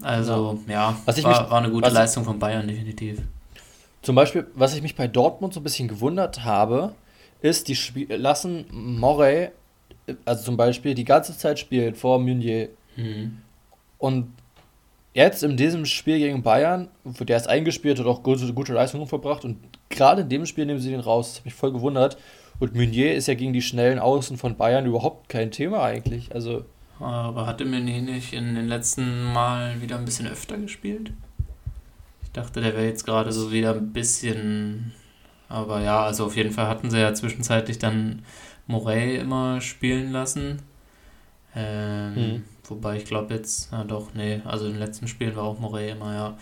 [0.02, 3.20] Also, ja, ja war, mich, war, eine gute Leistung von Bayern, definitiv.
[4.02, 6.94] Zum Beispiel, was ich mich bei Dortmund so ein bisschen gewundert habe,
[7.42, 9.50] ist, die Spie lassen Morey,
[10.24, 12.70] also zum Beispiel, die ganze Zeit spielen vor Meunier.
[12.96, 13.38] Mhm.
[13.98, 14.32] Und
[15.14, 19.44] jetzt in diesem Spiel gegen Bayern, der ist eingespielt, hat auch gute, gute Leistungen verbracht
[19.44, 19.58] und
[19.88, 21.28] gerade in dem Spiel nehmen sie den raus.
[21.28, 22.16] Das hat mich voll gewundert.
[22.58, 26.34] Und Meunier ist ja gegen die schnellen Außen von Bayern überhaupt kein Thema eigentlich.
[26.34, 26.64] Also.
[27.00, 31.12] Aber hatte Meunier nicht in den letzten Malen wieder ein bisschen öfter gespielt?
[32.22, 34.92] Ich dachte, der wäre jetzt gerade so wieder ein bisschen.
[35.48, 38.22] Aber ja, also auf jeden Fall hatten sie ja zwischenzeitlich dann
[38.66, 40.62] Morey immer spielen lassen.
[41.56, 42.44] Ähm, hm.
[42.70, 45.90] Wobei ich glaube jetzt, ja doch, nee, also in den letzten Spielen war auch Morey
[45.90, 46.38] immer, ja.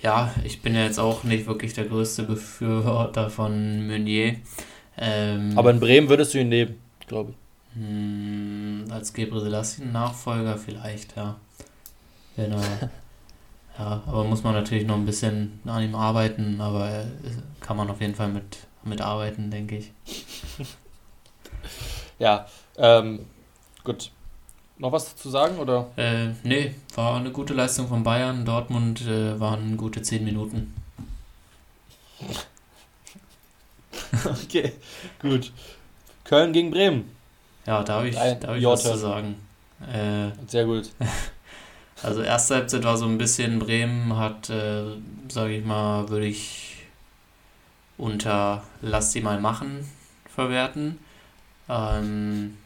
[0.00, 4.36] Ja, ich bin ja jetzt auch nicht wirklich der größte Befürworter von Meunier.
[4.96, 7.80] Ähm, Aber in Bremen würdest du ihn nehmen, glaube ich.
[7.80, 11.36] Mh, hm, als Gebre Selassie-Nachfolger vielleicht, ja.
[12.36, 12.60] Genau.
[13.78, 17.06] ja, aber muss man natürlich noch ein bisschen an ihm arbeiten, aber
[17.60, 19.92] kann man auf jeden Fall mit, mit arbeiten, denke ich.
[22.20, 22.46] ja,
[22.78, 23.26] ähm,
[23.82, 24.12] gut.
[24.78, 25.90] Noch was zu sagen, oder?
[25.96, 28.44] Äh, nee, war eine gute Leistung von Bayern.
[28.44, 30.74] Dortmund äh, waren gute 10 Minuten.
[34.24, 34.72] okay,
[35.20, 35.52] gut.
[36.24, 37.10] Köln gegen Bremen.
[37.66, 39.36] Ja, da habe ich, da hab ich was zu sagen.
[39.80, 40.90] Äh, Sehr gut.
[42.02, 44.84] Also erste Halbzeit war so ein bisschen, Bremen hat, äh,
[45.28, 46.84] sage ich mal, würde ich
[47.96, 49.88] unter Lass sie mal machen
[50.34, 50.98] verwerten.
[51.70, 52.58] Ähm,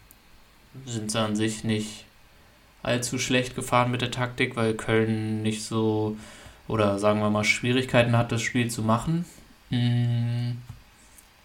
[0.87, 2.05] sind sie an sich nicht
[2.83, 6.17] allzu schlecht gefahren mit der Taktik, weil Köln nicht so,
[6.69, 9.25] oder sagen wir mal, Schwierigkeiten hat, das Spiel zu machen.
[9.71, 10.53] Mm,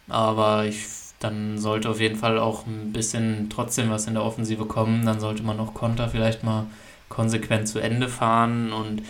[0.07, 0.85] aber ich
[1.19, 5.05] dann sollte auf jeden Fall auch ein bisschen trotzdem was in der Offensive kommen.
[5.05, 6.67] Dann sollte man noch Konter vielleicht mal
[7.09, 9.01] konsequent zu Ende fahren und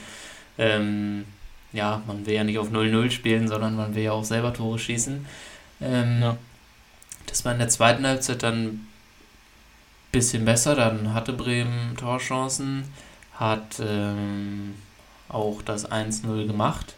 [0.58, 1.26] ähm,
[1.74, 4.80] ja, man will ja nicht auf 0-0 spielen, sondern man will ja auch selber Tore
[4.80, 5.26] schießen.
[5.82, 6.38] Ähm, ja.
[7.26, 8.88] Das war in der zweiten Halbzeit dann
[10.16, 10.76] bisschen besser.
[10.76, 12.86] Dann hatte Bremen Torchancen,
[13.34, 14.76] hat ähm,
[15.28, 16.96] auch das 1-0 gemacht.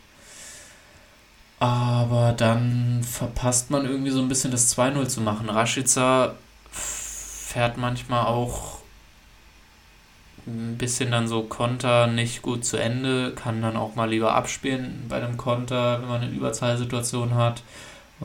[1.60, 5.50] Aber dann verpasst man irgendwie so ein bisschen das 2-0 zu machen.
[5.50, 6.36] Rashica
[6.72, 8.78] fährt manchmal auch
[10.46, 15.06] ein bisschen dann so Konter nicht gut zu Ende, kann dann auch mal lieber abspielen
[15.10, 17.64] bei einem Konter, wenn man eine Überzahlsituation hat.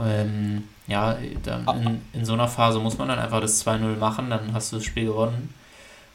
[0.01, 4.53] Ähm, ja, in, in, so einer Phase muss man dann einfach das 2-0 machen, dann
[4.55, 5.53] hast du das Spiel gewonnen.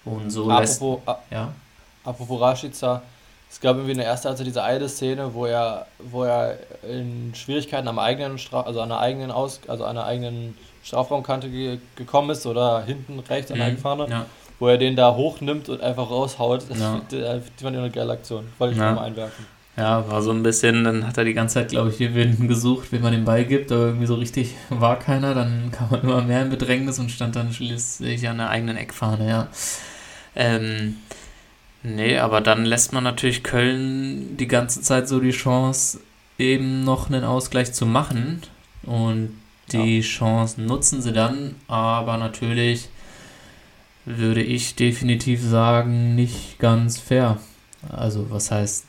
[0.04, 1.20] Und so apropos, lässt.
[1.32, 1.54] Ja.
[2.04, 3.02] Apropos Rashica,
[3.50, 6.58] es gab irgendwie in der ersten Halbzeit diese eine Szene, wo er, wo er
[6.90, 11.50] in Schwierigkeiten am eigenen Straf, also an der eigenen Aus, also an der eigenen Strafraumkante
[11.50, 14.10] ge gekommen ist oder hinten rechts an der mhm, Fahne.
[14.10, 14.26] Ja
[14.60, 16.64] wo er den da hochnimmt und einfach raushaut.
[16.70, 17.02] Das ja.
[17.12, 18.48] die fand ich eine geile Aktion.
[18.58, 18.92] Wollte ich ja.
[18.94, 19.46] mal einwerfen.
[19.78, 22.48] Ja, war so ein bisschen, dann hat er die ganze Zeit, glaube ich, hier hinten
[22.48, 26.02] gesucht, wenn man den Ball gibt, aber irgendwie so richtig war keiner, dann kam man
[26.02, 29.48] immer mehr in Bedrängnis und stand dann schließlich an der eigenen Eckfahne, ja.
[30.36, 30.96] Ähm,
[31.84, 36.00] nee, aber dann lässt man natürlich Köln die ganze Zeit so die Chance,
[36.40, 38.42] eben noch einen Ausgleich zu machen
[38.82, 39.30] und
[39.72, 40.02] die ja.
[40.02, 42.90] Chance nutzen sie dann, aber natürlich
[44.06, 47.38] würde ich definitiv sagen, nicht ganz fair.
[47.90, 48.87] Also was heißt,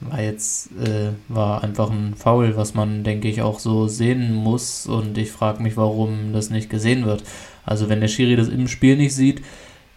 [0.00, 4.86] war jetzt, äh, war einfach ein Foul, was man, denke ich, auch so sehen muss
[4.86, 7.22] und ich frage mich, warum das nicht gesehen wird.
[7.64, 9.42] Also wenn der Schiri das im Spiel nicht sieht,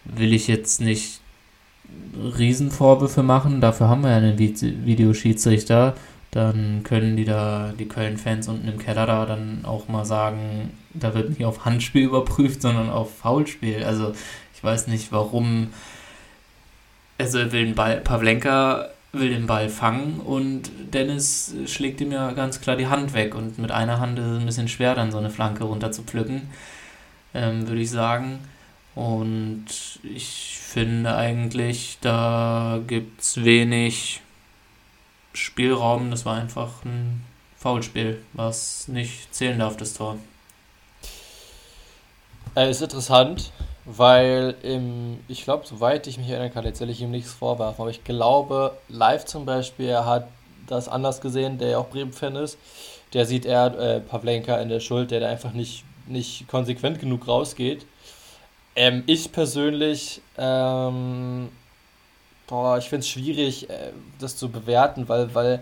[0.04, 1.20] will ich jetzt nicht
[2.38, 5.94] Riesenvorwürfe machen, dafür haben wir ja einen Videoschiedsrichter,
[6.30, 11.14] dann können die da, die Köln-Fans unten im Keller da dann auch mal sagen, da
[11.14, 13.84] wird nicht auf Handspiel überprüft, sondern auf Foulspiel.
[13.84, 14.12] Also
[14.64, 15.68] weiß nicht warum.
[17.18, 22.60] Also er will Ball, Pavlenka will den Ball fangen und Dennis schlägt ihm ja ganz
[22.60, 25.18] klar die Hand weg und mit einer Hand ist es ein bisschen schwer, dann so
[25.18, 26.50] eine Flanke runter zu pflücken,
[27.34, 28.40] ähm, würde ich sagen.
[28.94, 29.66] Und
[30.02, 34.20] ich finde eigentlich, da gibt es wenig
[35.32, 36.10] Spielraum.
[36.10, 37.24] Das war einfach ein
[37.56, 40.18] Foulspiel, was nicht zählen darf, das Tor.
[42.54, 43.52] Äh, ist interessant,
[43.84, 47.82] weil im, ich glaube, soweit ich mich erinnern kann, jetzt will ich ihm nichts vorwerfen,
[47.82, 50.28] aber ich glaube, live zum Beispiel, er hat
[50.66, 52.58] das anders gesehen, der ja auch Bremen-Fan ist.
[53.12, 57.28] Der sieht er äh, Pavlenka in der Schuld, der da einfach nicht, nicht konsequent genug
[57.28, 57.86] rausgeht.
[58.74, 61.50] Ähm, ich persönlich, ähm,
[62.46, 65.60] boah, ich finde es schwierig, äh, das zu bewerten, weil, weil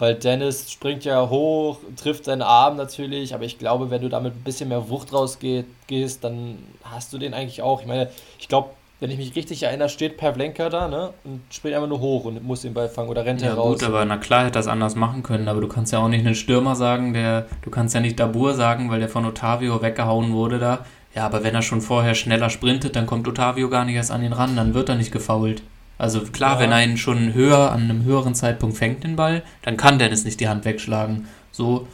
[0.00, 4.34] weil Dennis springt ja hoch, trifft seinen Arm natürlich, aber ich glaube, wenn du damit
[4.34, 7.82] ein bisschen mehr Wucht rausgehst, dann hast du den eigentlich auch.
[7.82, 11.12] Ich meine, ich glaube, wenn ich mich richtig erinnere, steht Pavlenka da, ne?
[11.24, 13.80] Und springt einfach nur hoch und muss den Ball fangen oder rennt ja, heraus.
[13.80, 16.08] Ja gut, aber na klar hätte das anders machen können, aber du kannst ja auch
[16.08, 19.82] nicht einen Stürmer sagen, der, du kannst ja nicht Dabur sagen, weil der von Otavio
[19.82, 20.84] weggehauen wurde da.
[21.14, 24.22] Ja, aber wenn er schon vorher schneller sprintet, dann kommt Otavio gar nicht erst an
[24.22, 25.62] ihn ran, dann wird er nicht gefault.
[26.00, 26.70] Also klar, ja.
[26.70, 30.40] wenn ihn schon höher, an einem höheren Zeitpunkt fängt, den Ball, dann kann Dennis nicht
[30.40, 31.28] die Hand wegschlagen.
[31.52, 31.86] So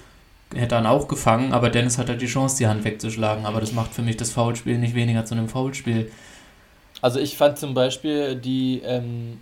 [0.55, 3.47] hätte er ihn auch gefangen, aber Dennis hat halt die Chance, die Hand wegzuschlagen.
[3.47, 6.13] Aber das macht für mich das Foulspiel nicht weniger zu einem Foulspiel.
[7.03, 9.41] Also ich fand zum Beispiel die, ähm,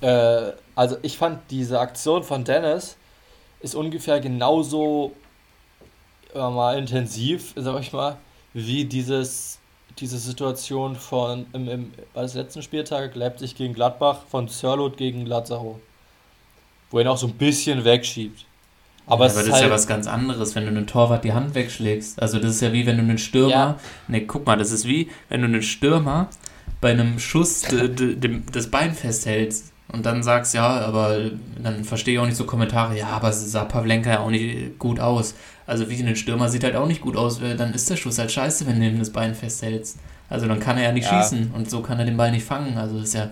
[0.00, 2.96] äh, also ich fand diese Aktion von Dennis
[3.60, 5.16] ist ungefähr genauso
[6.32, 8.18] äh, mal intensiv, sag ich mal,
[8.54, 9.58] wie dieses
[9.98, 15.26] diese Situation von im, im war das letzten Spieltag Leipzig gegen Gladbach von Sörlot gegen
[15.26, 15.80] Lazaro.
[16.90, 18.44] Wo er ihn auch so ein bisschen wegschiebt.
[19.06, 21.32] Aber, ja, aber das ist halt ja was ganz anderes, wenn du einen Torwart die
[21.32, 22.20] Hand wegschlägst.
[22.20, 23.50] Also das ist ja wie wenn du einen Stürmer.
[23.50, 23.78] Ja.
[24.08, 26.28] Ne, guck mal, das ist wie wenn du einen Stürmer
[26.80, 27.62] bei einem Schuss
[28.52, 32.98] das Bein festhältst und dann sagst, ja, aber dann verstehe ich auch nicht so Kommentare,
[32.98, 35.34] ja, aber sah Pavlenka ja auch nicht gut aus.
[35.66, 38.30] Also wie ein Stürmer sieht halt auch nicht gut aus, dann ist der Schuss halt
[38.30, 39.98] scheiße, wenn du ihm das Bein festhältst.
[40.28, 41.22] Also dann kann er ja nicht ja.
[41.22, 42.76] schießen und so kann er den Ball nicht fangen.
[42.76, 43.30] Also das ist ja,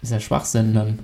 [0.00, 1.00] ist ja Schwachsinn dann.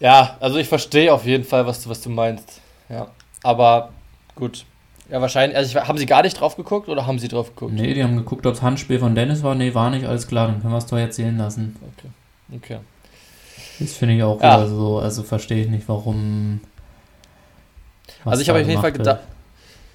[0.00, 2.60] Ja, also ich verstehe auf jeden Fall, was du, was du meinst.
[2.88, 3.06] Ja,
[3.44, 3.92] aber
[4.34, 4.64] gut.
[5.10, 5.56] Ja, wahrscheinlich.
[5.56, 7.72] Also ich, haben sie gar nicht drauf geguckt oder haben sie drauf geguckt?
[7.72, 9.54] Nee, die haben geguckt, ob es Handspiel von Dennis war.
[9.54, 11.76] Nee, war nicht, alles klar, dann können wir es doch erzählen lassen.
[11.96, 12.08] Okay.
[12.56, 12.78] Okay.
[13.80, 14.66] Das finde ich auch ja.
[14.66, 14.98] so.
[14.98, 16.60] Also verstehe ich nicht, warum.
[18.24, 19.20] Also ich habe auf jeden Fall gedacht.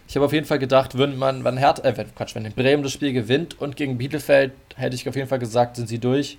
[0.08, 2.84] Ich habe auf jeden Fall gedacht, wenn man, wenn Hertha, äh, wenn, Quatsch, wenn Bremen
[2.84, 6.38] das Spiel gewinnt und gegen Bielefeld, hätte ich auf jeden Fall gesagt, sind sie durch.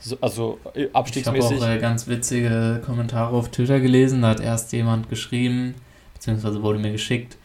[0.00, 0.58] So, also
[0.92, 1.50] abstiegsmäßig.
[1.50, 4.22] Ich habe auch äh, ganz witzige Kommentare auf Twitter gelesen.
[4.22, 5.74] Da hat erst jemand geschrieben,
[6.14, 7.36] beziehungsweise wurde mir geschickt.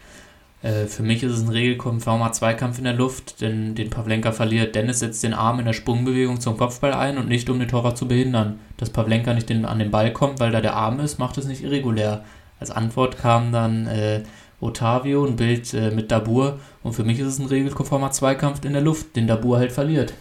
[0.63, 4.73] Äh, für mich ist es ein regelkonformer Zweikampf in der Luft, denn den Pavlenka verliert.
[4.73, 7.97] Dennis setzt den Arm in der Sprungbewegung zum Kopfball ein und nicht um den Torwart
[7.97, 8.59] zu behindern.
[8.77, 11.45] Dass Pavlenka nicht den, an den Ball kommt, weil da der Arm ist, macht es
[11.45, 12.23] nicht irregulär.
[12.59, 14.23] Als Antwort kam dann äh,
[14.61, 18.71] Otavio, ein Bild äh, mit Dabur und für mich ist es ein regelkonformer Zweikampf in
[18.71, 20.13] der Luft, den Dabur halt verliert.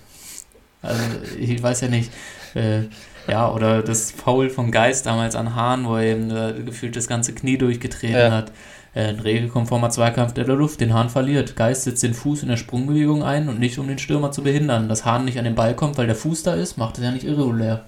[0.82, 1.00] Also
[1.38, 2.10] ich weiß ja nicht,
[2.54, 2.82] äh,
[3.28, 7.06] ja, oder das Foul von Geist damals an Hahn, wo er eben äh, gefühlt das
[7.06, 8.32] ganze Knie durchgetreten ja.
[8.32, 8.52] hat.
[8.94, 11.56] Äh, ein regelkonformer Zweikampf der Luft, den Hahn verliert.
[11.56, 14.88] Geist setzt den Fuß in der Sprungbewegung ein und nicht um den Stürmer zu behindern.
[14.88, 17.10] Dass Hahn nicht an den Ball kommt, weil der Fuß da ist, macht es ja
[17.10, 17.86] nicht irregulär.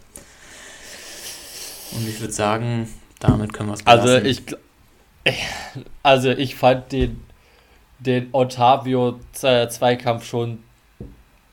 [1.93, 2.89] Und ich würde sagen,
[3.21, 4.43] damit können wir es Also ich,
[6.03, 7.23] also ich fand den,
[7.99, 10.61] den Otavio-Zweikampf schon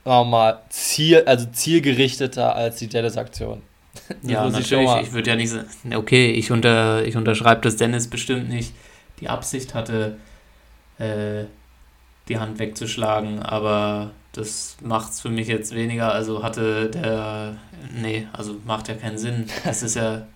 [0.04, 3.62] mal ziel, also zielgerichteter als die Dennis-Aktion.
[4.22, 4.90] Ja, natürlich.
[4.90, 8.72] Ich, ich würde ja nicht sagen, okay, ich, unter, ich unterschreibe, dass Dennis bestimmt nicht
[9.22, 10.18] die Absicht hatte,
[10.98, 11.44] äh,
[12.28, 16.12] die Hand wegzuschlagen, aber das macht es für mich jetzt weniger.
[16.12, 17.56] Also hatte der,
[17.94, 19.46] nee, also macht ja keinen Sinn.
[19.64, 20.26] Das ist ja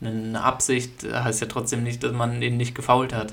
[0.00, 3.32] eine Absicht, heißt ja trotzdem nicht, dass man ihn nicht gefault hat.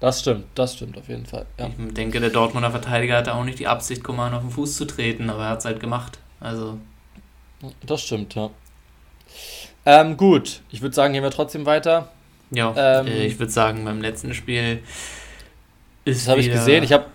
[0.00, 1.46] Das stimmt, das stimmt auf jeden Fall.
[1.58, 1.68] Ja.
[1.68, 4.84] Ich denke, der Dortmunder Verteidiger hatte auch nicht die Absicht, Coman auf den Fuß zu
[4.84, 6.18] treten, aber er hat es halt gemacht.
[6.40, 6.78] Also.
[7.84, 8.50] Das stimmt, ja.
[9.86, 12.10] Ähm, gut, ich würde sagen, gehen wir trotzdem weiter.
[12.50, 14.80] Ja, ähm, äh, ich würde sagen, beim letzten Spiel
[16.04, 16.26] ist.
[16.26, 16.84] Das habe ich gesehen.
[16.84, 17.06] Ich habe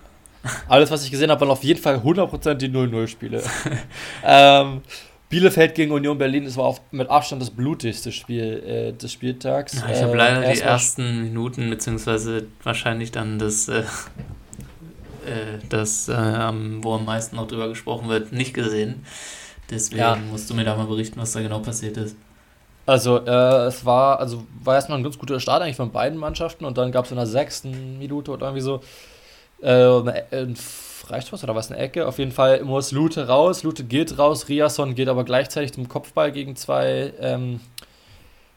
[0.68, 3.42] alles, was ich gesehen habe, waren auf jeden Fall 100% die 0-0-Spiele.
[4.24, 4.82] ähm,
[5.28, 9.80] Bielefeld gegen Union Berlin, das war auch mit Abstand das blutigste Spiel äh, des Spieltags.
[9.80, 13.84] Ja, ich habe äh, leider die ersten Minuten, beziehungsweise wahrscheinlich dann das, äh, äh
[15.68, 16.12] das äh,
[16.82, 19.04] wo am meisten noch drüber gesprochen wird, nicht gesehen.
[19.70, 20.16] Deswegen ja.
[20.30, 22.16] musst du mir da mal berichten, was da genau passiert ist.
[22.86, 26.64] Also, äh, es war, also war erstmal ein ganz guter Start eigentlich von beiden Mannschaften
[26.64, 28.80] und dann gab es in der sechsten Minute oder irgendwie so
[29.62, 32.06] äh, ein Freistoß oder was, eine Ecke.
[32.06, 36.32] Auf jeden Fall muss Lute raus, Lute geht raus, Riasson geht aber gleichzeitig zum Kopfball
[36.32, 37.60] gegen zwei ähm,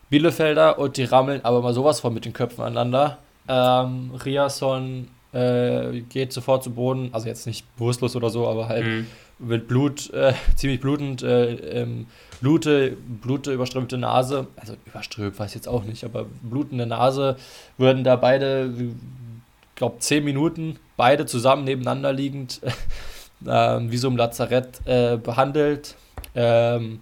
[0.09, 3.17] Bielefelder und die rammeln aber mal sowas von mit den Köpfen aneinander.
[3.47, 8.85] Ähm, Riasson äh, geht sofort zu Boden, also jetzt nicht bewusstlos oder so, aber halt
[8.85, 9.07] mhm.
[9.39, 12.07] Mit Blut, äh, ziemlich blutend, äh, ähm,
[12.39, 17.35] Blute, Blute überströmte Nase, also überströmt weiß ich jetzt auch nicht, aber blutende Nase,
[17.77, 22.61] würden da beide, ich glaube, zehn Minuten, beide zusammen nebeneinander liegend,
[23.45, 25.95] äh, wie so im Lazarett äh, behandelt.
[26.35, 27.01] Ähm,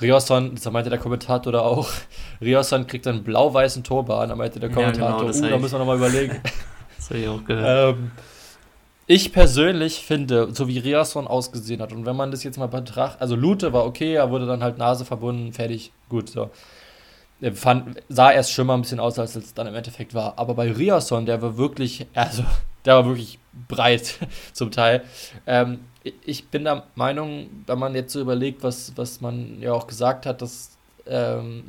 [0.00, 1.90] Rioson, das meinte der Kommentator da auch,
[2.40, 5.78] Rioson kriegt einen blau-weißen Turban, da meinte der Kommentator, ja, genau, uh, da müssen wir
[5.78, 6.40] nochmal überlegen.
[6.96, 7.96] das habe ich auch gehört.
[7.96, 8.10] Ähm,
[9.10, 13.20] ich persönlich finde, so wie Riasson ausgesehen hat, und wenn man das jetzt mal betrachtet,
[13.20, 16.48] also Lute war okay, er wurde dann halt Nase verbunden, fertig, gut, so.
[17.40, 20.34] Er fand, sah erst schon ein bisschen aus, als es dann im Endeffekt war.
[20.36, 22.44] Aber bei Riasson, der war wirklich, also,
[22.84, 24.14] der war wirklich breit
[24.52, 25.02] zum Teil.
[25.44, 25.80] Ähm,
[26.24, 30.24] ich bin der Meinung, wenn man jetzt so überlegt, was, was man ja auch gesagt
[30.24, 30.70] hat, dass,
[31.06, 31.64] ähm,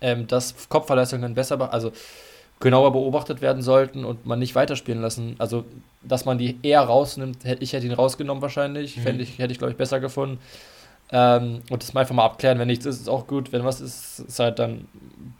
[0.00, 1.90] ähm, dass Kopfverletzungen besser, also
[2.60, 5.36] genauer beobachtet werden sollten und man nicht weiterspielen lassen.
[5.38, 5.64] Also,
[6.02, 9.02] dass man die eher rausnimmt, hätte ich hätte ihn rausgenommen wahrscheinlich, mhm.
[9.02, 10.38] Fände ich, hätte ich glaube ich besser gefunden.
[11.10, 13.52] Ähm, und das mal einfach mal abklären, wenn nichts ist, ist auch gut.
[13.52, 14.88] Wenn was ist, ist halt dann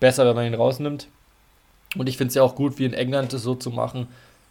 [0.00, 1.08] besser, wenn man ihn rausnimmt.
[1.96, 4.08] Und ich finde es ja auch gut, wie in England das so zu machen.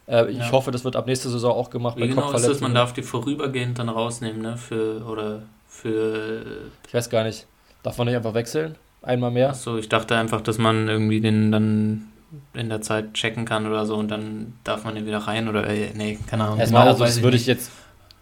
[0.08, 0.52] Äh, ich ja.
[0.52, 1.98] hoffe, das wird ab nächster Saison auch gemacht.
[1.98, 2.62] Wie genau ist das?
[2.62, 4.58] Man darf die vorübergehend dann rausnehmen, ne?
[4.58, 6.44] Für, oder für...
[6.88, 7.48] Ich weiß gar nicht.
[7.84, 8.76] Darf man nicht einfach wechseln?
[9.02, 9.50] Einmal mehr?
[9.50, 12.12] Achso, ich dachte einfach, dass man irgendwie den dann
[12.54, 15.68] in der Zeit checken kann oder so und dann darf man den wieder rein oder
[15.68, 16.60] äh, nee, keine Ahnung.
[16.60, 17.72] Erstmal, genau, also das würde ich jetzt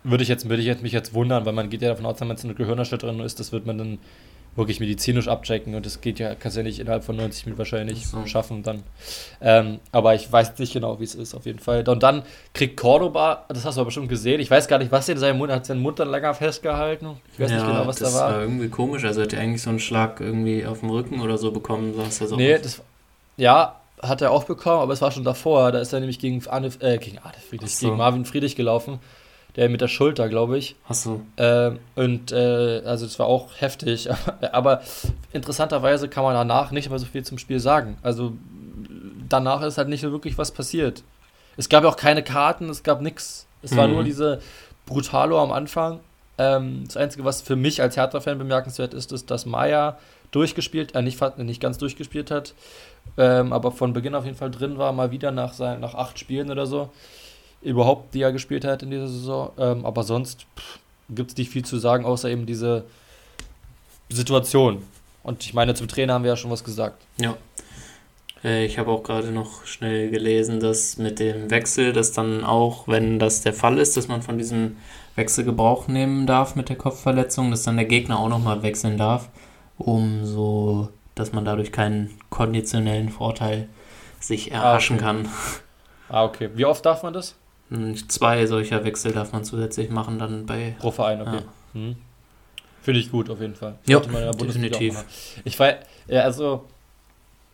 [0.03, 2.19] würde ich jetzt würde ich jetzt mich jetzt wundern, weil man geht ja davon aus,
[2.21, 3.97] wenn es eine Gehirnerschütterung ist, das wird man dann
[4.55, 8.07] wirklich medizinisch abchecken und das geht ja, kannst ja nicht innerhalb von 90 Minuten wahrscheinlich
[8.07, 8.25] so.
[8.25, 8.83] schaffen dann.
[9.41, 11.87] Ähm, aber ich weiß nicht genau, wie es ist, auf jeden Fall.
[11.87, 15.09] Und dann kriegt Cordoba, das hast du aber bestimmt gesehen, ich weiß gar nicht, was
[15.09, 17.17] in seinem Mund, hat seinen Mund dann länger festgehalten.
[17.33, 18.11] Ich weiß ja, nicht genau, was da war.
[18.11, 21.19] Das war irgendwie komisch, also hat er eigentlich so einen Schlag irgendwie auf dem Rücken
[21.19, 22.35] oder so bekommen, sagst du so.
[22.37, 22.81] Nee, das,
[23.35, 25.71] ja, hat er auch bekommen, aber es war schon davor.
[25.71, 27.87] Da ist er nämlich gegen, Arne, äh, gegen Arne Friedrich, so.
[27.87, 28.99] gegen Marvin Friedrich gelaufen.
[29.55, 30.75] Der mit der Schulter, glaube ich.
[30.83, 31.25] Hast du.
[31.37, 34.09] Äh, und äh, also es war auch heftig.
[34.51, 34.81] aber
[35.31, 37.97] interessanterweise kann man danach nicht mehr so viel zum Spiel sagen.
[38.03, 38.33] Also
[39.29, 41.03] danach ist halt nicht so wirklich was passiert.
[41.55, 43.47] Es gab ja auch keine Karten, es gab nichts.
[43.61, 43.77] Es mhm.
[43.77, 44.41] war nur diese
[44.85, 46.01] Brutalo am Anfang.
[46.37, 49.97] Ähm, das Einzige, was für mich als Hertha-Fan bemerkenswert ist, ist, dass Maya
[50.31, 52.53] durchgespielt, äh, nicht, nicht ganz durchgespielt hat
[53.17, 56.19] ähm, aber von Beginn auf jeden Fall drin war, mal wieder nach, sein, nach acht
[56.19, 56.89] Spielen oder so,
[57.61, 59.51] überhaupt, die er gespielt hat in dieser Saison.
[59.57, 60.45] Ähm, aber sonst
[61.09, 62.85] gibt es nicht viel zu sagen, außer eben diese
[64.09, 64.83] Situation.
[65.23, 67.03] Und ich meine, zum Trainer haben wir ja schon was gesagt.
[67.19, 67.35] Ja.
[68.43, 72.87] Äh, ich habe auch gerade noch schnell gelesen, dass mit dem Wechsel, dass dann auch,
[72.87, 74.77] wenn das der Fall ist, dass man von diesem
[75.15, 79.29] Wechsel Gebrauch nehmen darf mit der Kopfverletzung, dass dann der Gegner auch nochmal wechseln darf,
[79.77, 83.70] um so, dass man dadurch keinen konditionellen Vorteil
[84.20, 85.05] sich erhaschen ah, okay.
[85.05, 85.30] kann.
[86.09, 86.49] Ah, okay.
[86.53, 87.36] Wie oft darf man das?
[87.70, 90.76] Hm, zwei solcher Wechsel darf man zusätzlich machen, dann bei.
[90.80, 91.38] Pro Verein, okay.
[91.38, 91.43] Ja.
[91.74, 91.95] Hm.
[92.82, 93.80] Finde ich gut auf jeden Fall.
[93.88, 95.03] Ja, definitiv.
[95.43, 96.66] Ich weiß, ja, also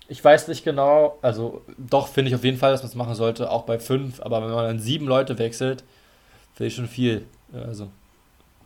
[0.10, 3.16] ich weiß nicht genau, also doch finde ich auf jeden Fall, dass man es machen
[3.16, 5.86] sollte, auch bei fünf, aber wenn man dann sieben Leute wechselt,
[6.54, 7.26] finde ich schon viel.
[7.54, 7.88] Also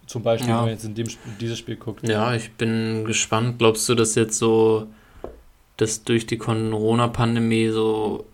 [0.08, 0.58] zum Beispiel, ja.
[0.58, 1.08] wenn man jetzt in dem,
[1.39, 2.08] dieses Spiel guckt.
[2.08, 3.60] Ja, ich bin gespannt.
[3.60, 4.88] Glaubst du, dass jetzt so,
[5.78, 8.26] dass durch die Corona-Pandemie so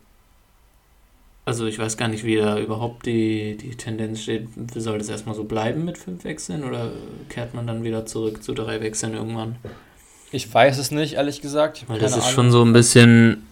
[1.44, 4.48] also ich weiß gar nicht, wie da überhaupt die, die Tendenz steht.
[4.74, 6.92] Soll das erstmal so bleiben mit fünf Wechseln oder
[7.28, 9.56] kehrt man dann wieder zurück zu drei Wechseln irgendwann?
[10.30, 11.84] Ich weiß es nicht, ehrlich gesagt.
[11.88, 12.34] Weil das ist Ahnung.
[12.34, 13.46] schon so ein bisschen,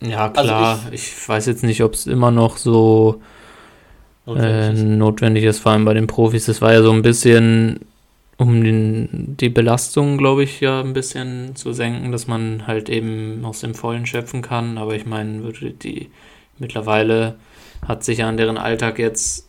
[0.00, 3.20] ja also klar, also ich, ich, weiß jetzt nicht, ob es immer noch so
[4.26, 6.46] notwendig, äh, notwendig ist, vor allem bei den Profis.
[6.46, 7.80] Das war ja so ein bisschen,
[8.36, 13.44] um den, die Belastung, glaube ich, ja ein bisschen zu senken, dass man halt eben
[13.44, 14.78] aus dem Vollen schöpfen kann.
[14.78, 15.42] Aber ich meine,
[15.82, 16.10] die
[16.58, 17.36] Mittlerweile
[17.86, 19.48] hat sich ja an deren Alltag jetzt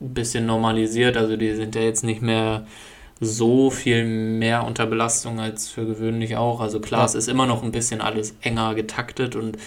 [0.00, 1.16] ein bisschen normalisiert.
[1.16, 2.66] Also die sind ja jetzt nicht mehr
[3.20, 6.60] so viel mehr unter Belastung als für gewöhnlich auch.
[6.60, 7.06] Also klar, ja.
[7.06, 9.58] es ist immer noch ein bisschen alles enger getaktet und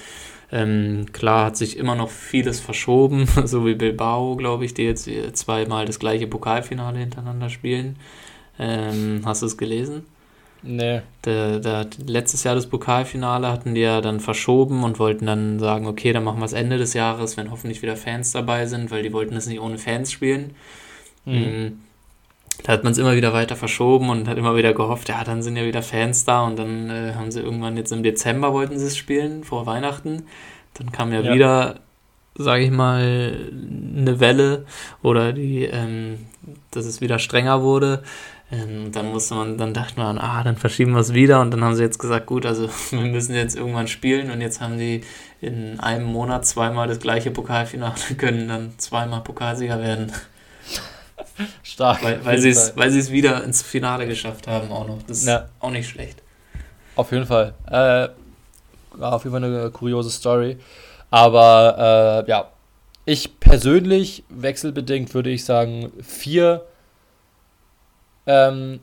[0.55, 5.09] ähm, klar hat sich immer noch vieles verschoben, so wie Bilbao, glaube ich, die jetzt
[5.33, 7.97] zweimal das gleiche Pokalfinale hintereinander spielen.
[8.57, 10.05] Ähm, hast du es gelesen?
[10.63, 11.01] Nee.
[11.25, 15.87] Der, der, letztes Jahr das Pokalfinale hatten die ja dann verschoben und wollten dann sagen,
[15.87, 19.03] okay, dann machen wir es Ende des Jahres, wenn hoffentlich wieder Fans dabei sind, weil
[19.03, 20.55] die wollten es nicht ohne Fans spielen.
[21.25, 21.81] Mhm.
[22.63, 25.43] Da hat man es immer wieder weiter verschoben und hat immer wieder gehofft, ja, dann
[25.43, 28.79] sind ja wieder Fans da und dann äh, haben sie irgendwann jetzt im Dezember wollten
[28.79, 30.23] sie es spielen, vor Weihnachten.
[30.75, 31.33] Dann kam ja, ja.
[31.33, 31.75] wieder,
[32.35, 33.51] sage ich mal,
[33.97, 34.65] eine Welle
[35.03, 36.19] oder die, ähm,
[36.71, 38.03] dass es wieder strenger wurde.
[38.51, 41.63] Ähm, dann musste man, dann dachte man, ah, dann verschieben wir es wieder und dann
[41.63, 45.01] haben sie jetzt gesagt, gut, also wir müssen jetzt irgendwann spielen und jetzt haben die
[45.41, 50.11] in einem Monat zweimal das gleiche Pokalfinale, können dann zweimal Pokalsieger werden.
[51.63, 52.03] Stark.
[52.03, 52.49] Weil, weil sie
[52.99, 55.01] es wieder ins Finale geschafft haben auch noch.
[55.03, 55.49] Das ist ja.
[55.59, 56.21] auch nicht schlecht.
[56.95, 57.53] Auf jeden Fall.
[57.67, 58.09] Äh,
[58.97, 60.57] war auf jeden Fall eine kuriose Story.
[61.11, 62.49] Aber äh, ja,
[63.05, 66.65] ich persönlich, wechselbedingt, würde ich sagen, vier
[68.25, 68.79] ähm,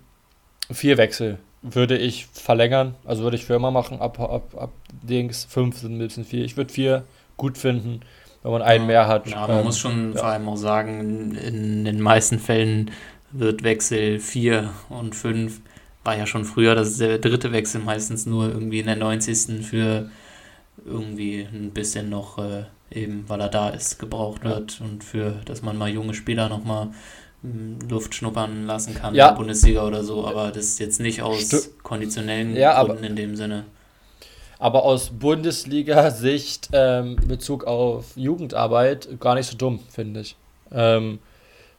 [0.70, 4.72] vier Wechsel würde ich verlängern, also würde ich für immer machen, ab, ab, ab
[5.03, 6.44] Dings, fünf sind ein bisschen viel.
[6.44, 7.05] Ich würde vier
[7.36, 8.00] gut finden,
[8.43, 9.28] wenn man einen ja, mehr hat.
[9.28, 10.18] Ja, man ähm, muss schon ja.
[10.18, 12.90] vor allem auch sagen, in den meisten Fällen
[13.30, 15.61] wird Wechsel vier und fünf
[16.05, 19.64] war ja schon früher, das ist der dritte Wechsel meistens nur irgendwie in der 90.
[19.64, 20.11] für
[20.84, 25.62] irgendwie ein bisschen noch äh, eben, weil er da ist, gebraucht wird und für, dass
[25.62, 26.88] man mal junge Spieler nochmal
[27.88, 29.28] Luft schnuppern lassen kann ja.
[29.28, 33.05] in der Bundesliga oder so, aber das ist jetzt nicht aus Stu konditionellen ja, Gründen
[33.05, 33.64] in dem Sinne.
[34.62, 40.36] Aber aus Bundesliga-Sicht ähm, Bezug auf Jugendarbeit gar nicht so dumm, finde ich.
[40.70, 41.18] Ähm,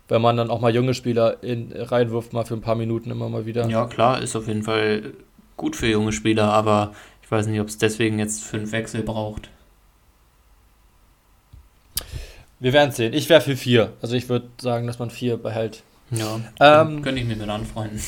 [0.09, 3.29] wenn man dann auch mal junge Spieler in, reinwirft, mal für ein paar Minuten immer
[3.29, 3.69] mal wieder.
[3.69, 5.13] Ja, klar, ist auf jeden Fall
[5.55, 9.49] gut für junge Spieler, aber ich weiß nicht, ob es deswegen jetzt fünf Wechsel braucht.
[12.59, 13.13] Wir werden sehen.
[13.13, 13.93] Ich wäre für vier.
[14.01, 15.84] Also ich würde sagen, dass man vier behält.
[16.11, 18.01] Ja, ähm, könnte ich mir mit anfreunden.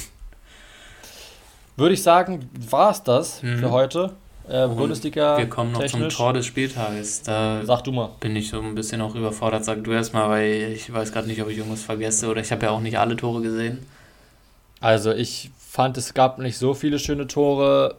[1.77, 3.59] Würde ich sagen, war es das mhm.
[3.59, 4.17] für heute.
[4.47, 5.37] Äh, Bundesliga.
[5.37, 6.15] Wir kommen noch technisch.
[6.15, 7.23] zum Tor des Spieltages.
[7.23, 8.11] Da Sag du mal.
[8.19, 9.65] Bin ich so ein bisschen auch überfordert.
[9.65, 12.51] Sag du erst mal, weil ich weiß gerade nicht, ob ich irgendwas vergesse oder ich
[12.51, 13.85] habe ja auch nicht alle Tore gesehen.
[14.81, 17.95] Also ich fand, es gab nicht so viele schöne Tore.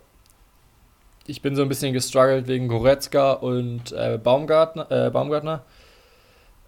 [1.27, 4.91] Ich bin so ein bisschen gestruggelt wegen Goretzka und äh, Baumgartner.
[4.91, 5.63] Äh, Baumgartner.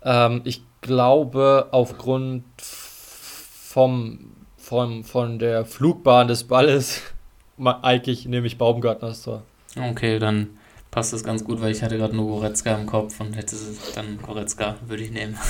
[0.02, 7.02] Ähm, ich glaube, aufgrund vom, vom, von der Flugbahn des Balles,
[7.82, 9.42] eigentlich nehme ich Baumgartners Tor.
[9.76, 10.58] Okay, dann
[10.90, 13.56] passt das ganz gut, weil ich hatte gerade nur Goretzka im Kopf und hätte
[13.94, 15.36] dann Goretzka, würde ich nehmen.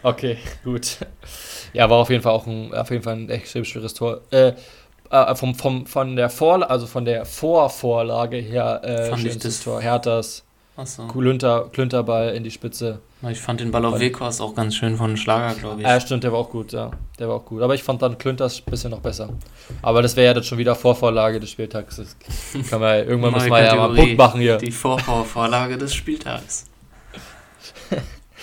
[0.00, 0.98] Okay, gut.
[1.72, 4.20] Ja, war auf jeden Fall auch ein, auf jeden Fall ein extrem schweres Tor.
[4.30, 4.52] Äh,
[5.10, 9.60] äh, vom, vom, von der Vor also von der Vorvorlage her äh, Fand ich das
[9.60, 9.80] Tor.
[9.80, 10.44] Herthas
[10.84, 11.06] so.
[11.08, 13.00] Klünter, Klünterball in die Spitze.
[13.28, 15.86] Ich fand den Ball auf Wekos auch ganz schön von Schlager, glaube ich.
[15.86, 16.92] Ja, stimmt, der war auch gut, ja.
[17.18, 17.62] Der war auch gut.
[17.62, 19.30] Aber ich fand dann Klünters ein bisschen noch besser.
[19.82, 21.96] Aber das wäre ja dann schon wieder Vorvorlage des Spieltags.
[21.96, 22.16] Das
[22.70, 24.58] kann man, irgendwann müssen wir ja mal einen Punkt machen hier.
[24.58, 26.66] Die Vorvorvorlage des Spieltags.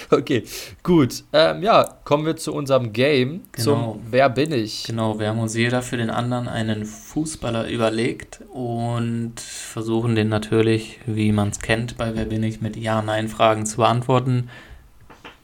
[0.09, 0.43] Okay,
[0.83, 1.23] gut.
[1.33, 3.63] Ähm, ja, kommen wir zu unserem Game, genau.
[3.63, 4.83] zum Wer bin ich?
[4.83, 10.99] Genau, wir haben uns jeder für den anderen einen Fußballer überlegt und versuchen den natürlich,
[11.05, 14.49] wie man es kennt, bei Wer bin ich, mit Ja-Nein-Fragen zu beantworten.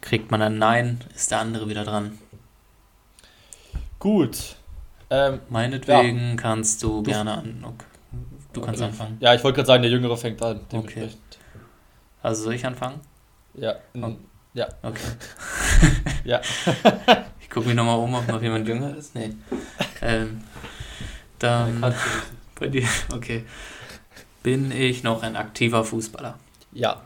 [0.01, 2.17] Kriegt man ein Nein, ist der andere wieder dran.
[3.99, 4.55] Gut.
[5.09, 6.35] Ähm, Meinetwegen ja.
[6.35, 7.63] kannst du gerne an.
[7.63, 7.85] Okay.
[8.53, 9.17] Du kannst anfangen.
[9.19, 10.61] Ja, ich wollte gerade sagen, der Jüngere fängt an.
[10.73, 11.09] Okay.
[12.21, 12.99] Also soll ich anfangen?
[13.53, 13.75] Ja.
[13.93, 14.15] Oh.
[14.53, 14.67] Ja.
[14.81, 15.01] Okay.
[16.23, 16.41] ja.
[17.39, 19.15] ich gucke mich nochmal um, ob noch jemand jünger ist.
[19.15, 19.33] Nee.
[20.01, 20.43] Ähm,
[21.39, 21.93] dann.
[22.59, 22.87] Bei dir.
[23.13, 23.45] Okay.
[24.43, 26.37] Bin ich noch ein aktiver Fußballer?
[26.71, 27.01] Ja.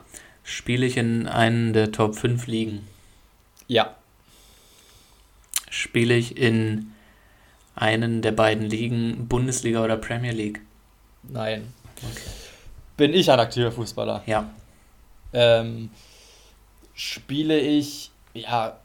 [0.45, 2.87] Spiele ich in einen der Top 5 Ligen?
[3.67, 3.95] Ja.
[5.71, 6.91] Spiele ich in
[7.73, 10.61] einen der beiden Ligen, Bundesliga oder Premier League?
[11.23, 11.73] Nein.
[11.97, 12.29] Okay.
[12.95, 14.21] Bin ich ein aktiver Fußballer?
[14.27, 14.47] Ja.
[15.33, 15.89] Ähm,
[16.93, 18.77] spiele ich, ja,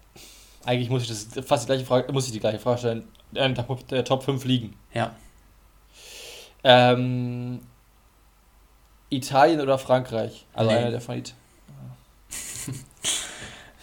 [0.65, 3.09] eigentlich muss ich das fast die gleiche Frage, muss ich die gleiche Frage stellen.
[3.33, 4.75] Der, der Top 5 liegen.
[4.95, 5.15] Ja.
[6.65, 7.61] Ähm,
[9.11, 10.47] Italien oder Frankreich?
[10.55, 10.79] Also nee.
[10.79, 11.40] einer der von Italien.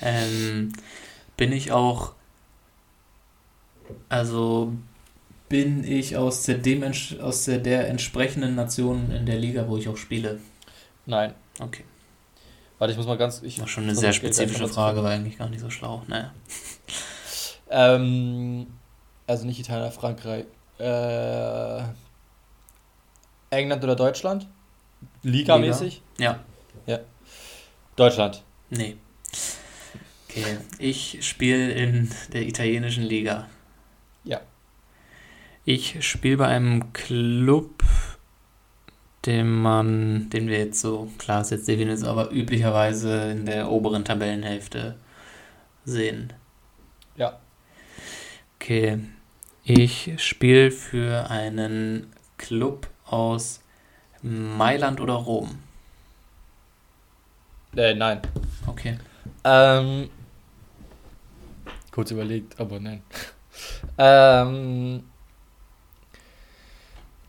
[0.02, 0.74] Ähm,
[1.36, 2.14] bin ich auch,
[4.10, 4.74] also
[5.50, 6.84] bin ich aus der, dem,
[7.22, 10.40] aus der, der entsprechenden Nation in der Liga, wo ich auch spiele?
[11.06, 11.34] Nein.
[11.60, 11.84] Okay.
[12.80, 13.42] Warte, ich muss mal ganz.
[13.42, 16.04] Ich war schon eine sehr spezifische Frage, war eigentlich gar nicht so schlau.
[16.08, 16.32] Naja.
[17.70, 18.68] ähm,
[19.26, 20.46] also nicht Italien, Frankreich.
[20.78, 21.84] Äh,
[23.50, 24.48] England oder Deutschland?
[25.24, 26.02] Liga-mäßig?
[26.18, 26.40] Ja.
[26.86, 27.00] Ja.
[27.96, 28.44] Deutschland?
[28.70, 28.98] Nee.
[30.38, 33.48] Okay, ich spiele in der italienischen Liga.
[34.24, 34.42] Ja.
[35.66, 37.84] Ich spiele bei einem Club,
[39.26, 44.06] den man, den wir jetzt so, klar ist jetzt definitiv, aber üblicherweise in der oberen
[44.06, 44.96] Tabellenhälfte
[45.86, 46.34] sehen.
[47.16, 47.40] Ja.
[48.60, 49.00] Okay.
[49.64, 53.62] Ich spiele für einen Club aus
[54.22, 55.58] Mailand oder Rom.
[57.76, 58.22] Äh, nein.
[58.68, 58.98] Okay.
[59.44, 60.10] Ähm,
[61.98, 63.02] kurz überlegt, aber nein.
[63.98, 65.02] ähm,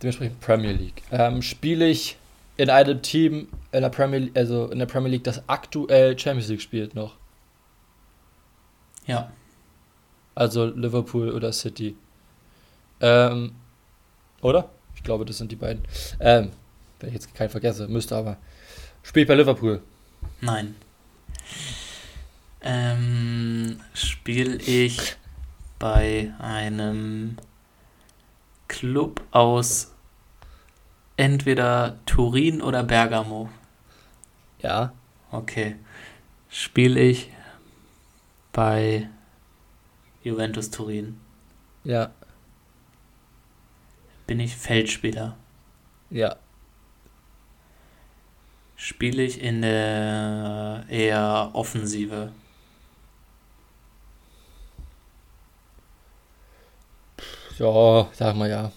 [0.03, 1.03] dementsprechend Premier League.
[1.11, 2.19] Ähm, Spiele ich
[2.59, 6.61] in einem Team in der Premier also in der Premier League, das aktuell Champions League
[6.61, 7.17] spielt noch?
[9.07, 9.33] Ja.
[10.35, 11.97] Also Liverpool oder City.
[13.01, 13.53] Ähm,
[14.43, 14.69] oder?
[14.95, 15.83] Ich glaube, das sind die beiden.
[16.21, 16.51] Ähm,
[17.01, 18.37] wenn ich jetzt keinen vergesse, müsste aber.
[19.03, 19.81] Spielt bei Liverpool?
[20.43, 20.75] Nein.
[22.71, 25.17] Ähm, spiele ich
[25.79, 27.39] bei einem
[28.69, 29.95] Club aus
[31.17, 33.49] entweder Turin oder Bergamo?
[34.61, 34.93] Ja.
[35.31, 35.77] Okay.
[36.51, 37.31] Spiele ich
[38.53, 39.09] bei
[40.23, 41.19] Juventus Turin?
[41.85, 42.11] Ja.
[44.27, 45.39] Bin ich Feldspieler?
[46.11, 46.37] Ja.
[48.77, 52.31] Spiele ich in der eher Offensive?
[57.59, 58.71] Ja, sag mal ja.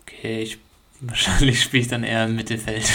[0.00, 0.58] Okay, ich,
[1.00, 2.88] wahrscheinlich spiele ich dann eher im Mittelfeld.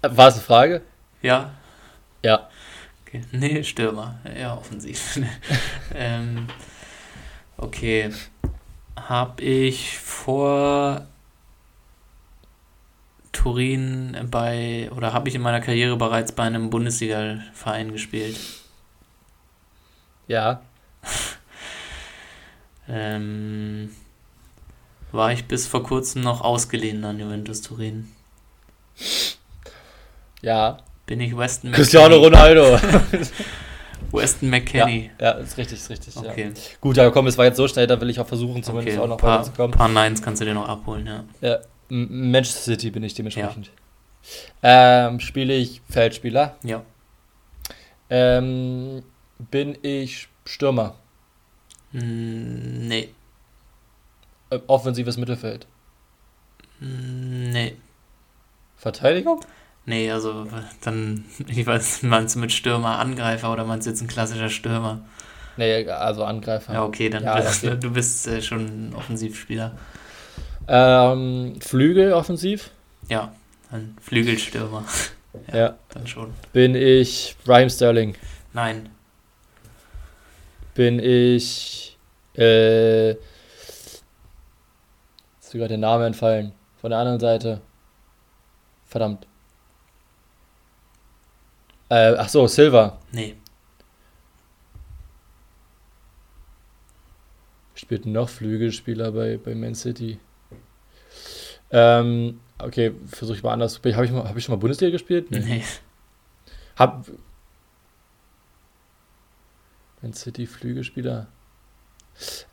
[0.00, 0.82] War es eine Frage?
[1.20, 1.52] Ja.
[2.22, 2.48] Ja.
[3.06, 3.24] Okay.
[3.30, 4.18] Nee, Stürmer.
[4.24, 5.20] Eher offensiv.
[5.94, 6.48] ähm,
[7.58, 8.10] okay.
[8.96, 11.06] Hab ich vor
[13.32, 18.38] Turin bei, oder habe ich in meiner Karriere bereits bei einem Bundesliga-Verein gespielt?
[20.26, 20.62] Ja.
[22.88, 23.90] Ähm,
[25.12, 28.08] war ich bis vor kurzem noch ausgeliehen an Juventus Turin.
[30.40, 30.78] Ja.
[31.06, 31.84] Bin ich Weston McKenny?
[31.84, 32.78] Cristiano Ronaldo.
[34.12, 35.10] Weston McKenny.
[35.18, 36.16] Ja, ja, ist richtig, ist richtig.
[36.16, 36.52] Okay.
[36.54, 36.60] Ja.
[36.80, 39.04] Gut, aber komm, es war jetzt so schnell, da will ich auch versuchen, zumindest okay,
[39.04, 39.74] auch noch paar, weiterzukommen.
[39.74, 41.24] Ein paar Nines kannst du dir noch abholen, ja.
[41.40, 41.58] Ja,
[41.88, 43.70] Manchester City bin ich dementsprechend.
[44.62, 45.08] Ja.
[45.08, 46.56] Ähm, spiele ich Feldspieler?
[46.62, 46.82] Ja.
[48.10, 49.02] Ähm,
[49.50, 50.94] bin ich Stürmer?
[51.92, 53.08] Hm, nee.
[54.50, 55.66] Äh, offensives Mittelfeld?
[56.78, 57.76] Hm, nee.
[58.76, 59.40] Verteidigung?
[59.84, 60.46] Nee, also
[60.82, 65.00] dann, ich weiß, meinst du mit Stürmer Angreifer oder meinst du jetzt ein klassischer Stürmer?
[65.56, 66.72] Nee, also Angreifer.
[66.72, 67.76] Ja, okay, dann ja, bist okay.
[67.78, 69.72] du bist äh, schon ein Offensivspieler.
[70.68, 72.70] Ähm, Flügel offensiv?
[73.08, 73.32] Ja,
[73.70, 74.84] ein Flügelstürmer.
[75.48, 76.32] ja, ja, Dann schon.
[76.52, 78.14] Bin ich Raheem Sterling?
[78.52, 78.88] Nein.
[80.74, 81.98] Bin ich.
[82.36, 83.12] Äh.
[83.12, 84.04] Ist
[85.40, 86.52] sogar der Name entfallen.
[86.80, 87.60] Von der anderen Seite.
[88.86, 89.26] Verdammt.
[91.88, 92.98] Äh, ach so, Silva.
[93.12, 93.36] Nee.
[97.74, 100.18] Spielt noch Flügelspieler bei, bei Man City.
[101.70, 103.78] Ähm, okay, versuche ich mal anders.
[103.78, 105.30] Habe ich, hab ich schon mal Bundesliga gespielt?
[105.30, 105.64] Nee.
[106.76, 107.06] Hab.
[110.02, 111.28] Man City Flügelspieler.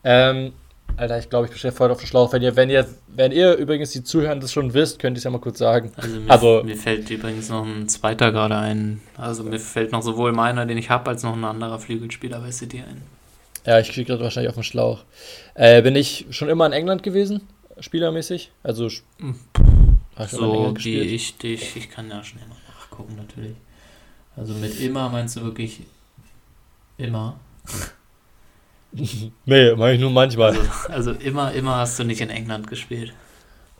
[0.03, 0.53] Ähm,
[0.97, 2.33] Alter, ich glaube, ich bestehe voll auf den Schlauch.
[2.33, 5.23] Wenn ihr, wenn ihr, wenn ihr übrigens die Zuhörer das schon wisst, könnt ihr es
[5.23, 5.91] ja mal kurz sagen.
[5.97, 9.01] Also mir, Also- mir fällt übrigens noch ein zweiter gerade ein.
[9.15, 12.51] Also mir fällt noch sowohl meiner, den ich habe, als noch ein anderer Flügelspieler bei
[12.51, 13.01] City ein.
[13.65, 15.03] Ja, ich stehe gerade wahrscheinlich auf den Schlauch.
[15.53, 17.41] Äh, bin ich schon immer in England gewesen,
[17.79, 18.51] spielermäßig?
[18.63, 18.89] Also,
[19.19, 19.35] Hm.
[20.27, 21.77] So wie ich dich.
[21.77, 23.55] Ich kann ja schnell mal nachgucken, natürlich.
[24.35, 25.81] Also mit immer meinst du wirklich
[26.99, 27.39] immer?
[29.45, 30.55] nee, mache ich nur manchmal.
[30.57, 33.13] Also, also immer, immer hast du nicht in England gespielt.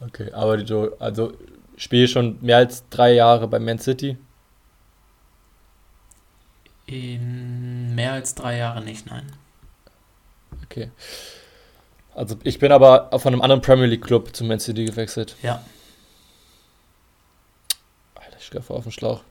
[0.02, 1.34] Okay, aber so- also
[1.78, 4.18] spiele schon mehr als drei Jahre bei Man City.
[6.86, 9.32] In mehr als drei Jahren nicht, nein.
[10.64, 10.92] Okay.
[12.16, 15.36] Also ich bin aber von einem anderen Premier League Club zu Man City gewechselt.
[15.44, 15.64] Ja.
[18.16, 19.22] Alter, ich stehe auf den Schlauch.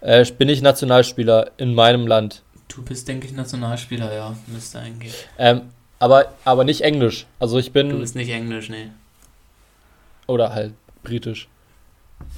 [0.00, 2.42] Äh, bin ich Nationalspieler in meinem Land.
[2.74, 4.36] Du bist, denke ich, Nationalspieler, ja.
[4.46, 5.26] Müsste eigentlich.
[5.38, 7.26] Ähm, aber, aber nicht Englisch.
[7.38, 7.98] Also ich Du bin.
[8.00, 8.88] bist nicht Englisch, nee.
[10.26, 11.48] Oder halt britisch.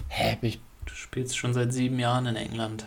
[0.08, 0.58] Hä, ich.
[0.86, 2.84] Du spielst schon seit sieben Jahren in England.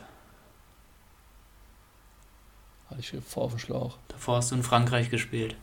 [2.90, 3.98] Alter, Ich voll auf den Schlauch.
[4.10, 5.56] Davor hast du in Frankreich gespielt.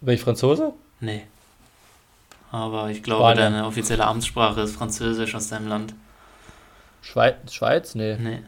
[0.00, 0.72] Bin ich Franzose?
[1.00, 1.24] Nee.
[2.50, 3.52] Aber ich glaube, Spanien.
[3.52, 5.94] deine offizielle Amtssprache ist Französisch aus deinem Land.
[7.02, 7.52] Schweiz?
[7.52, 7.94] Schweiz?
[7.94, 8.16] Nee.
[8.16, 8.42] Nee.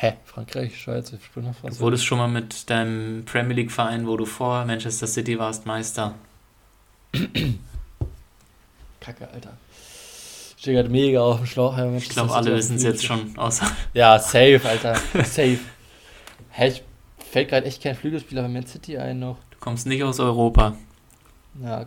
[0.00, 0.14] Hä?
[0.24, 1.80] Frankreich, Schweiz, ich bin noch Du Franzose.
[1.82, 6.14] wurdest schon mal mit deinem Premier League Verein, wo du vor Manchester City warst, Meister.
[9.00, 9.52] Kacke, Alter.
[10.56, 11.76] Ich stehe gerade mega auf dem Schlauch.
[11.96, 14.94] Ich glaube, alle wissen es jetzt schon, außer Ja, safe, Alter.
[15.24, 15.58] safe.
[16.50, 16.82] Hä, ich
[17.30, 19.36] fällt gerade echt kein Flügelspieler bei Man City ein noch.
[19.50, 20.76] du kommst nicht aus Europa.
[21.62, 21.86] Ja,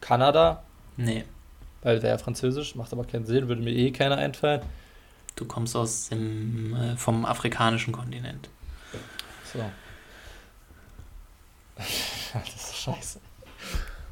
[0.00, 0.62] Kanada,
[0.96, 1.24] Nee.
[1.82, 4.62] weil der ja französisch, macht aber keinen Sinn, würde mir eh keiner einfallen.
[5.36, 8.48] Du kommst aus dem, äh, vom afrikanischen Kontinent.
[9.52, 9.58] So.
[11.76, 13.20] das ist scheiße.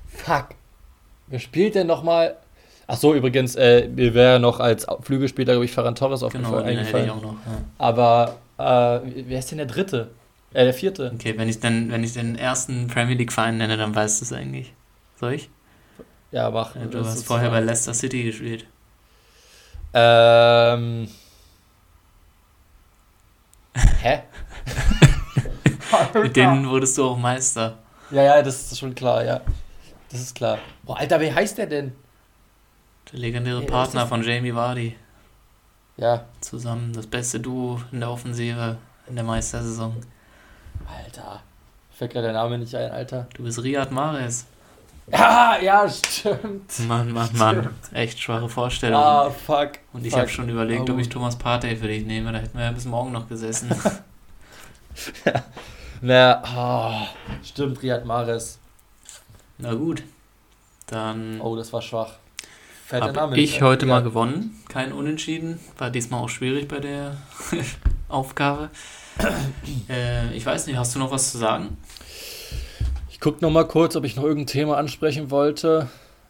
[0.08, 0.48] Fuck.
[1.26, 2.36] Wer spielt denn nochmal?
[2.86, 6.66] Ach so, übrigens, äh, mir wäre noch als Flügelspieler, glaube ich, Ferran Torres Genau, aufgefallen.
[6.66, 7.10] den hätte ich eingefallen.
[7.10, 7.38] auch noch.
[7.46, 8.36] Ja.
[8.56, 10.10] Aber äh, wer ist denn der dritte?
[10.54, 11.12] Äh, der vierte.
[11.14, 14.24] Okay, wenn ich, dann, wenn ich den ersten Premier League Verein nenne, dann weißt du
[14.24, 14.72] es eigentlich.
[15.20, 15.50] Soll ich?
[16.32, 16.74] Ja, mach.
[16.76, 18.66] Ja, du hast vorher bei Leicester City gespielt.
[19.94, 21.08] Ähm.
[24.00, 24.22] Hä?
[26.14, 27.78] Mit denen wurdest du auch Meister.
[28.10, 29.40] Ja, ja, das ist schon klar, ja.
[30.10, 30.58] Das ist klar.
[30.82, 31.92] Boah, Alter, wie heißt der denn?
[33.12, 34.96] Der legendäre ist Partner von Jamie Vardy.
[35.96, 38.78] Ja, Zusammen das beste Duo in der Offensive
[39.08, 39.96] in der Meistersaison.
[40.86, 41.42] Alter.
[41.90, 43.26] Fällt gerade der Name nicht ein, Alter.
[43.34, 44.46] Du bist Riyad Mahrez.
[45.10, 46.78] Ja, ja, stimmt.
[46.86, 47.70] Mann, Mann, Mann.
[47.92, 49.00] Echt schwache Vorstellung.
[49.00, 49.72] Ah, fuck.
[49.92, 51.00] Und ich habe schon überlegt, ob Oh.
[51.00, 52.32] ich Thomas Partey für dich nehme.
[52.32, 53.70] Da hätten wir ja bis morgen noch gesessen.
[56.00, 57.06] Na, ah,
[57.42, 58.58] stimmt, Riyad Mahrez.
[59.58, 60.02] Na gut.
[60.86, 62.12] Dann Oh, das war schwach.
[62.92, 63.94] Habe ich heute Ja.
[63.94, 64.62] mal gewonnen.
[64.68, 65.58] Kein Unentschieden.
[65.76, 67.16] War diesmal auch schwierig bei der
[68.08, 68.70] Aufgabe.
[69.88, 71.76] äh, ich weiß nicht, hast du noch was zu sagen?
[73.18, 75.88] Ich gucke noch mal kurz, ob ich noch irgendein Thema ansprechen wollte.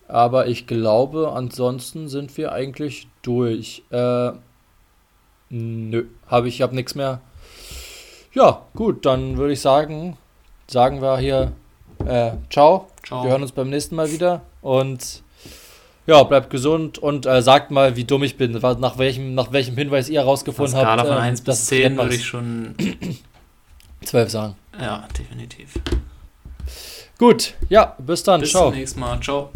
[0.09, 3.82] Aber ich glaube, ansonsten sind wir eigentlich durch.
[3.91, 4.30] Äh,
[5.51, 7.20] nö, habe ich, ich habe nichts mehr.
[8.32, 10.16] Ja, gut, dann würde ich sagen,
[10.66, 11.53] sagen wir hier
[12.07, 12.89] äh, ciao.
[13.07, 13.22] Ciao.
[13.22, 15.22] Wir hören uns beim nächsten Mal wieder und
[16.07, 18.53] ja, bleibt gesund und äh, sagt mal, wie dumm ich bin.
[18.53, 21.09] Nach welchem, nach welchem Hinweis ihr herausgefunden einer Skala habt.
[21.09, 22.74] von ähm, 1 dass bis es 10 Rentner würde ich schon.
[24.07, 24.57] 12 sagen.
[24.80, 25.74] Ja, definitiv.
[27.18, 28.40] Gut, ja, bis dann.
[28.40, 28.70] Bis ciao.
[28.70, 29.20] zum nächsten Mal.
[29.20, 29.50] Ciao.